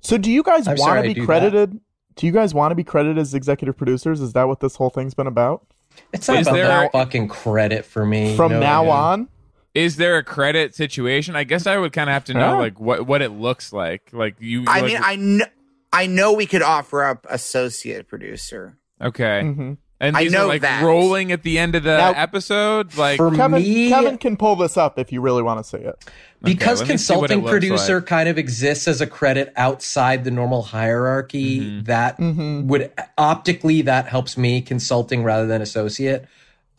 [0.02, 1.80] So do you guys want to be do credited?
[2.16, 4.20] Do you guys want to be credited as executive producers?
[4.22, 5.66] Is that what this whole thing's been about?
[6.14, 8.36] It's not Is about there that a- fucking credit for me.
[8.36, 8.90] From No, now no.
[8.92, 9.28] on?
[9.76, 11.36] Is there a credit situation?
[11.36, 12.58] I guess I would kind of have to know Yeah.
[12.60, 14.10] like what what it looks like.
[14.12, 14.64] Like you.
[14.68, 15.46] I like- mean, I know
[15.94, 18.78] I know we could offer up associate producer.
[19.02, 19.42] okay.
[19.44, 19.78] Mhm.
[20.02, 20.82] And I know are like that.
[20.84, 22.96] rolling at the end of the Now- episode.
[22.98, 25.78] Like For Kevin, me, Kevin can pull this up if you really want to see
[25.84, 25.96] it.
[26.42, 28.06] because let me it consulting producer like.
[28.06, 31.84] kind of exists as a credit outside the normal hierarchy Mm-hmm.
[31.84, 32.68] that Mhm.
[32.68, 36.26] would optically that helps me consulting rather than associate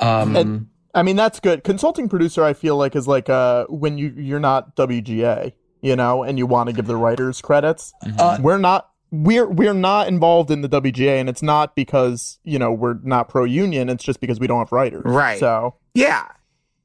[0.00, 1.62] um And- I mean, that's good.
[1.62, 5.52] Consulting producer, I feel like, is like uh, when you you're not WGA,
[5.82, 7.92] you know, and you want to give the writers credits.
[8.18, 8.89] Uh, we're not.
[9.10, 13.28] We're we're not involved in the WGA, and it's not because you know we're not
[13.28, 13.88] pro union.
[13.88, 15.02] It's just because we don't have writers.
[15.04, 15.38] Right.
[15.38, 16.28] So Yeah.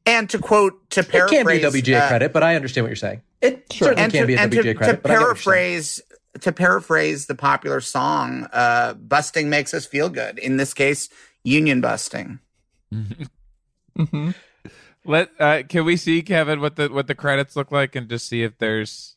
[0.08, 2.90] And to quote to it can't be a WGA uh, credit but i understand what
[2.90, 5.14] you're saying it certainly can to, be a and WGA to, credit to but I
[5.16, 6.02] get what paraphrase
[6.42, 10.38] to paraphrase the popular song, uh, busting makes us feel good.
[10.40, 11.10] In this case,
[11.44, 12.40] union busting.
[12.92, 14.32] hmm
[15.06, 18.28] let uh, can we see Kevin what the what the credits look like and just
[18.28, 19.15] see if there's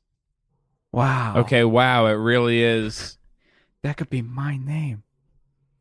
[0.92, 1.34] Wow.
[1.38, 1.64] okay.
[1.64, 3.18] Wow, it really is.
[3.82, 5.02] That could be my name.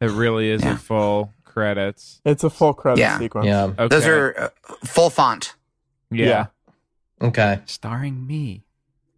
[0.01, 0.74] It really is Yeah.
[0.74, 2.22] a full credits.
[2.24, 3.18] it's a full credit Yeah.
[3.18, 3.47] sequence.
[3.47, 3.88] yeah Okay.
[3.88, 4.49] Those are uh,
[4.86, 5.55] full font.
[6.12, 6.26] yeah.
[6.28, 6.45] Yeah.
[7.28, 8.64] okay Starring me.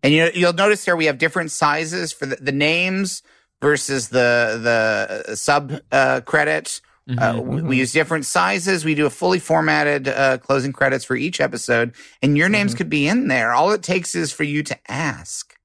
[0.04, 3.22] And you you'll notice here we have different sizes for the, the names
[3.62, 6.80] versus the the sub uh, credit.
[7.18, 8.86] Uh, we, we use different sizes.
[8.86, 12.90] We do a fully formatted uh, closing credits for each episode, and your names could
[12.90, 13.52] be in there.
[13.52, 15.56] All it takes is for you to ask.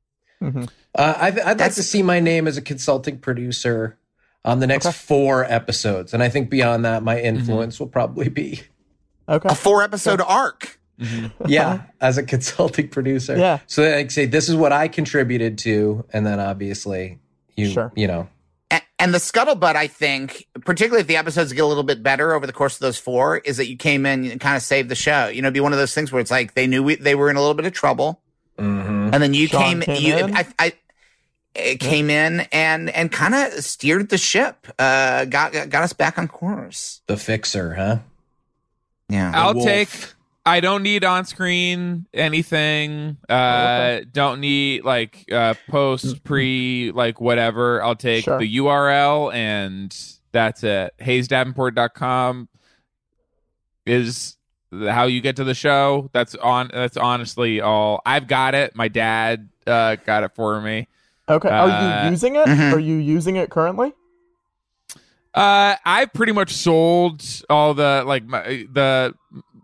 [0.45, 0.69] Mhm.
[0.95, 3.97] uh, I'd, I'd like to see my name as a consulting producer
[4.45, 4.93] on the next Okay.
[4.95, 7.27] four episodes and i think beyond that my Mm-hmm.
[7.27, 8.63] influence will probably be
[9.29, 9.49] Okay.
[9.49, 10.79] A four episode arc.
[11.47, 13.59] yeah as a consulting producer Yeah.
[13.67, 17.19] so that i can say this is what i contributed to and then obviously
[17.57, 17.91] you Sure.
[17.97, 18.29] you know
[18.71, 22.33] A- And the scuttlebutt, I think, particularly if the episodes get a little bit better
[22.33, 24.89] over the course of those four, is that you came in and kind of saved
[24.89, 25.27] the show.
[25.29, 27.15] You know, it'd be one of those things where it's like they knew we, they
[27.15, 28.23] were in a little bit of trouble,
[28.59, 28.94] mhm.
[29.15, 30.37] And then you Sean came, came you, in?
[30.37, 30.73] I, I,
[31.55, 36.19] it came in and and kind of steered the ship, uh, got got us back
[36.19, 37.01] on course.
[37.07, 37.99] the fixer huh
[39.09, 39.65] Yeah, I'll wolf.
[39.67, 39.89] take.
[40.47, 43.17] I don't need on screen anything.
[43.31, 47.83] Uh, don't need like uh, post, pre, like whatever.
[47.83, 48.39] I'll take Sure.
[48.39, 49.97] the URL and
[50.33, 50.93] that's it.
[51.01, 52.49] HayesDavenport.com
[53.87, 54.37] is
[54.89, 56.11] how you get to the show.
[56.13, 56.71] That's on.
[56.73, 58.01] That's honestly all.
[58.07, 58.75] I've got it.
[58.77, 60.89] My dad uh, got it for me.
[61.29, 61.49] Okay.
[61.49, 62.47] Are Uh, you using it?
[62.47, 62.73] mhm.
[62.73, 63.93] Are you using it currently?
[65.35, 69.15] Uh, I pretty much sold all the like my the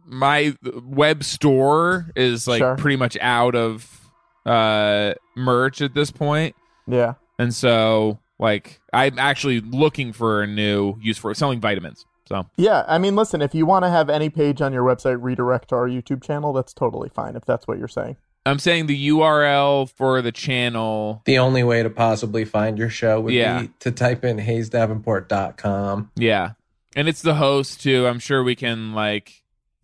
[0.04, 2.76] my web store is like Sure.
[2.76, 4.00] pretty much out of
[4.46, 6.56] uh merch at this point,
[6.88, 7.14] Yeah.
[7.38, 12.04] and so like I'm actually looking for a new use for selling vitamins.
[12.30, 15.18] So Yeah, I mean, listen, if you want to have any page on your website
[15.20, 18.16] redirect to our YouTube channel, that's totally fine if that's what you're saying.
[18.46, 21.22] I'm saying the URL for the channel.
[21.26, 23.62] the only way to possibly find your show would Yeah.
[23.62, 26.52] be to type in hayesdavenport.com Yeah,
[26.96, 28.06] and it's the host too.
[28.06, 29.42] I'm sure we can like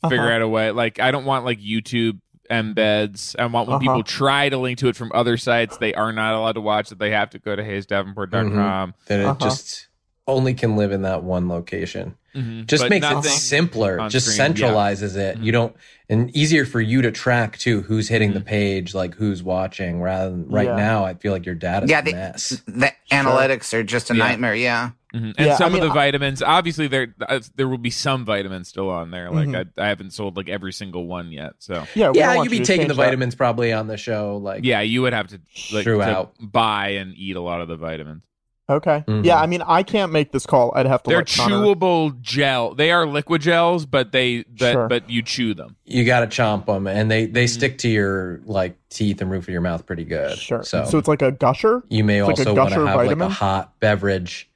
[0.09, 0.31] figure Uh-huh.
[0.37, 0.71] out a way.
[0.71, 2.21] Like I don't want like YouTube
[2.51, 3.35] embeds.
[3.39, 3.81] I want when Uh-huh.
[3.81, 6.93] people try to link to it from other sites, they are not allowed to watch
[6.93, 6.99] it.
[7.01, 8.95] They have to go to hayesdavenport.com.
[9.07, 9.37] Then it Uh-huh.
[9.41, 9.89] just
[10.27, 12.67] only can live in that one location Mhm.
[12.67, 14.69] just But makes it simpler just screen, yeah.
[14.69, 15.45] centralizes it Mhm.
[15.45, 15.77] you don't
[16.09, 18.45] and easier for you to track too who's hitting the Mhm.
[18.47, 20.77] page like who's watching rather than right Yeah.
[20.77, 21.87] now i feel like your data.
[21.89, 22.01] yeah.
[22.01, 24.19] a The, mess the analytics are just a Yeah.
[24.27, 24.55] nightmare.
[24.57, 24.91] Yeah.
[25.15, 25.35] Mhm.
[25.39, 28.25] And Yeah, some I mean, of the vitamins, obviously, there uh, there will be some
[28.25, 29.31] vitamins still on there.
[29.31, 29.69] Like Mhm.
[29.79, 31.53] I, I haven't sold like every single one yet.
[31.61, 33.05] So Yeah, yeah, you'd be you to taking the change that.
[33.05, 34.37] vitamins probably on the show.
[34.43, 35.39] Like, yeah, you would have to
[35.73, 38.25] like to buy and eat a lot of the vitamins.
[38.69, 39.05] Okay.
[39.07, 39.25] Mhm.
[39.25, 40.73] Yeah, I mean, I can't make this call.
[40.75, 41.09] I'd have to.
[41.11, 42.75] They're let Connor- chewable gel.
[42.75, 44.89] They are liquid gels, but they but Sure.
[44.89, 45.77] but you chew them.
[45.85, 47.33] you got to chomp them, and they Mm-hmm.
[47.33, 50.37] they stick to your like teeth and roof of your mouth pretty good.
[50.37, 50.65] Sure.
[50.65, 51.85] So, So, it's like a gusher.
[51.91, 53.19] you may it's like a also want to gusher have vitamin?
[53.29, 54.51] like a hot beverage.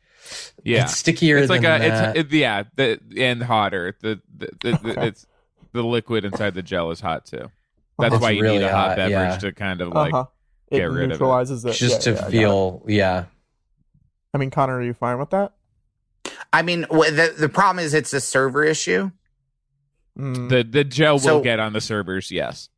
[0.65, 2.17] Yeah, It's stickier It's like than a that.
[2.17, 3.97] it's it, yeah the and hotter.
[4.01, 5.27] The, the, the, the it's
[5.73, 7.49] the liquid inside the gel is hot too.
[7.99, 9.37] That's It's why you really need a hot, hot, beverage yeah.
[9.39, 10.25] to kind of like uh-huh.
[10.71, 11.09] It get rid of it.
[11.15, 11.73] neutralizes it.
[11.75, 12.33] just Yeah, to yeah, I got it.
[12.33, 13.25] feel, yeah.
[14.35, 15.53] I mean, Connor, are you fine with that?
[16.53, 19.11] I mean, the the problem is it's a server issue.
[20.19, 20.49] Mm.
[20.49, 22.31] the the gel So- will get on the servers.
[22.31, 22.69] Yes.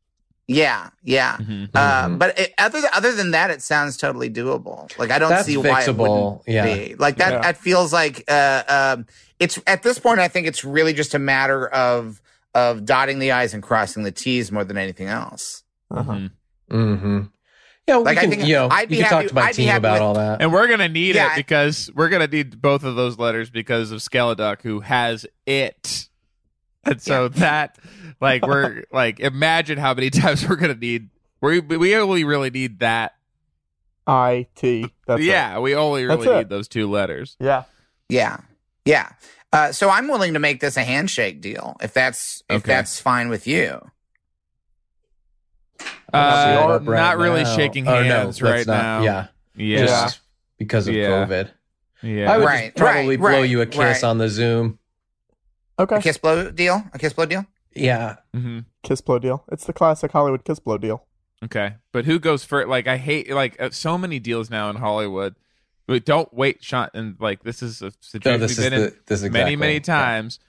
[0.45, 1.37] Yeah, yeah.
[1.37, 1.69] Mhm.
[1.73, 4.95] Uh, but it, other other than that, it sounds totally doable.
[4.99, 6.65] Like I don't That's see why it fixable, wouldn't yeah.
[6.65, 6.95] be.
[6.95, 7.31] Like that.
[7.33, 7.41] Yeah.
[7.41, 9.05] That feels like uh, um,
[9.39, 10.19] it's at this point.
[10.19, 12.21] I think it's really just a matter of
[12.53, 15.63] of dotting the i's and crossing the t's more than anything else.
[15.89, 16.11] Uh-huh.
[16.11, 16.31] Mhm.
[16.69, 17.19] Mm-hmm.
[17.87, 19.35] Yeah, we Like, I can, think you know, I'd be you can happy- talk to
[19.35, 20.41] my I'd team about with- all that.
[20.41, 21.33] And we're gonna need Yeah.
[21.33, 26.07] it because we're gonna need both of those letters because of Skeleduck, who has it.
[26.85, 27.77] And so that,
[28.21, 31.09] like, we're like, imagine how many times we're gonna need.
[31.41, 33.15] We we only really need that.
[34.07, 34.85] I T.
[35.07, 35.25] That's it.
[35.25, 36.37] yeah, we only really That's it.
[36.37, 37.35] need those two letters.
[37.39, 37.63] Yeah.
[38.09, 38.37] Yeah,
[38.85, 39.09] yeah.
[39.51, 42.73] Uh, so I'm willing to make this a handshake deal if that's if Okay.
[42.73, 43.79] that's fine with you.
[46.13, 47.55] Uh, Set right not really now.
[47.55, 49.01] shaking Oh, no, hands right not- now.
[49.03, 50.19] Yeah, Yeah, just
[50.59, 51.09] because of Yeah.
[51.25, 51.49] COVID.
[52.03, 52.31] yeah.
[52.31, 54.03] I would Right, just probably right, blow right, you a kiss right.
[54.03, 54.79] on the Zoom.
[55.79, 55.95] Okay.
[55.95, 56.83] A kiss blow deal.
[56.93, 57.45] A kiss blow deal.
[57.75, 59.43] Yeah, hmm Kiss blow deal.
[59.51, 61.05] It's the classic Hollywood kiss blow deal.
[61.43, 62.67] Okay, but who goes first?
[62.69, 65.35] Like, I hate like uh, so many deals now in Hollywood.
[65.87, 66.89] But don't wait, Sean.
[66.93, 69.39] And like, this is a situation this we've is been in the- this is many,
[69.39, 69.79] exactly- many yeah.
[69.79, 70.39] times.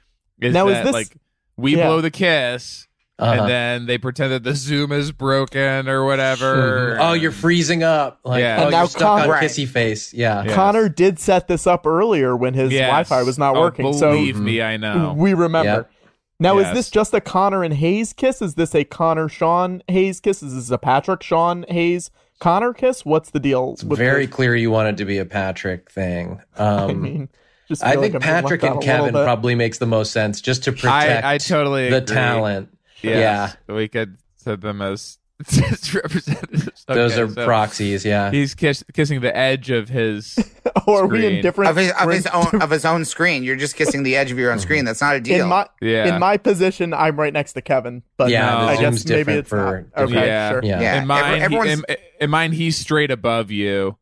[0.41, 1.17] Is Now, is this- like
[1.57, 1.87] we Yeah.
[1.87, 2.87] blow the kiss,
[3.17, 3.43] Uh-huh.
[3.43, 6.99] and then they pretend that the Zoom is broken or whatever.
[7.01, 8.19] Oh, you're freezing up.
[8.25, 8.57] Like, Yeah.
[8.59, 9.45] oh, And now you're stuck on Con- Right.
[9.45, 10.13] kissy face.
[10.13, 10.43] Yeah.
[10.45, 10.55] Yes.
[10.55, 12.89] Connor did set this up earlier when his Yes.
[12.89, 13.93] Wi-Fi was not Oh, working.
[13.93, 15.15] So believe me, I know.
[15.17, 15.71] we remember.
[15.71, 15.91] Yep.
[16.41, 16.69] Now, Yes.
[16.69, 18.43] is this just a Connor and Hayes kiss?
[18.43, 20.43] Is this a Connor Sean Hayes kiss?
[20.43, 22.11] Is this a Patrick Sean Hayes
[22.41, 23.05] Connor kiss?
[23.07, 23.75] What's the deal?
[23.75, 24.35] It's with very this?
[24.35, 26.41] clear you want it to be a Patrick thing.
[26.59, 27.29] Um, I mean,
[27.69, 29.87] just I feel think like I'm Patrick and out a little Kevin probably makes the
[29.87, 32.15] most sense just to protect I, I totally the agree.
[32.17, 32.69] talent.
[33.11, 33.57] Yes.
[33.69, 36.85] we could set them as, as representatives.
[36.87, 38.05] Those are so proxies.
[38.05, 38.31] Yeah.
[38.31, 40.37] He's kiss, kissing the edge of his.
[40.87, 41.43] Oh, are we in screen.
[41.43, 43.43] different Of his of his own of his own screen.
[43.43, 44.85] You're just kissing the edge of your own screen.
[44.85, 45.45] That's not a deal.
[45.45, 46.13] in my Yeah.
[46.15, 49.49] in my position, I'm right next to Kevin, but Yeah, the I guess maybe it's
[49.49, 50.05] for not.
[50.05, 50.51] Okay, Yeah.
[50.51, 50.61] sure.
[50.63, 50.81] Yeah.
[50.81, 51.01] Yeah.
[51.01, 53.97] in mine, every- he- everyone's- in, in mine, he's straight above you.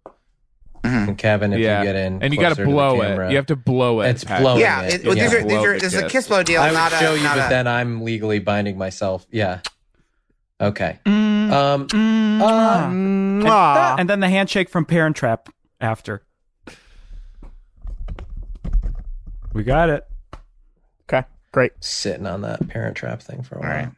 [0.85, 3.29] And Kevin, if yeah, you get in, and you got to blow camera.
[3.29, 3.31] it.
[3.31, 4.09] You have to blow it.
[4.11, 4.95] It's blowing yeah, it.
[4.95, 5.15] it, Yeah.
[5.15, 6.13] these are, these are, this is a kiss.
[6.13, 6.61] kiss blow deal.
[6.61, 9.25] I would not a, show you, not but a- then I'm legally binding myself.
[9.31, 9.61] Yeah.
[10.61, 10.99] Okay.
[11.07, 11.87] Mm, Um.
[11.89, 13.97] mm, uh, Mwah.
[13.99, 15.49] and then the handshake from Parent Trap
[15.81, 16.23] after.
[19.53, 20.07] We got it.
[21.09, 21.73] Okay, great.
[21.81, 23.77] sitting on that parent trap thing for a All while.
[23.77, 23.89] right.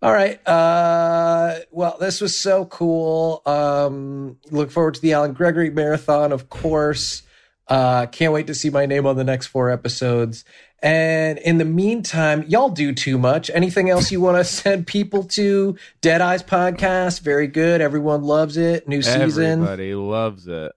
[0.00, 0.46] All right.
[0.46, 3.42] Uh, well, this was so cool.
[3.46, 7.22] Um, look forward to the Alan Gregory marathon, of course.
[7.66, 10.44] Uh, can't wait to see my name on the next four episodes.
[10.80, 13.50] And in the meantime, y'all do too much.
[13.52, 15.76] Anything else you want to send people to?
[16.00, 17.80] Dead Eyes podcast, very good.
[17.80, 18.86] Everyone loves it.
[18.88, 19.62] New season.
[19.62, 20.72] Everybody loves it.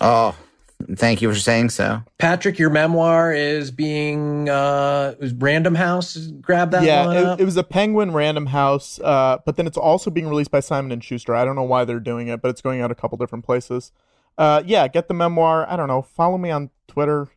[0.00, 0.36] Oh,
[0.96, 2.02] thank you for saying so.
[2.18, 6.16] Patrick, your memoir is being uh, it was Random House.
[6.16, 9.76] Grab that yeah, one it, it was a Penguin Random House, uh, but then it's
[9.76, 11.34] also being released by Simon and Schuster.
[11.34, 13.92] I don't know why they're doing it, but it's going out a couple different places.
[14.38, 15.68] Uh, yeah, get the memoir.
[15.68, 16.02] I don't know.
[16.02, 17.28] Follow me on Twitter.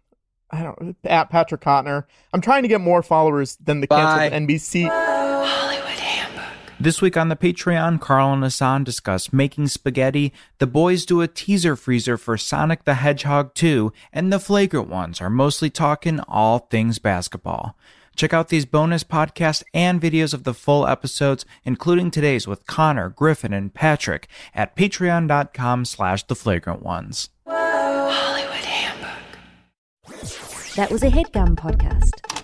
[0.52, 2.06] I don't at Patrick Cotnoir.
[2.34, 4.30] I'm trying to get more followers than the Bye.
[4.30, 5.66] canceled NBC.
[6.82, 10.32] This week on the Patreon, Carl and Hassan discuss making spaghetti.
[10.60, 15.20] The boys do a teaser freezer for Sonic the Hedgehog 2, and the flagrant ones
[15.20, 17.78] are mostly talking all things basketball.
[18.16, 23.10] Check out these bonus podcasts and videos of the full episodes, including today's with Connor,
[23.10, 27.28] Griffin, and Patrick at patreon.com slash the flagrant ones.
[30.78, 32.39] That was a headgum podcast.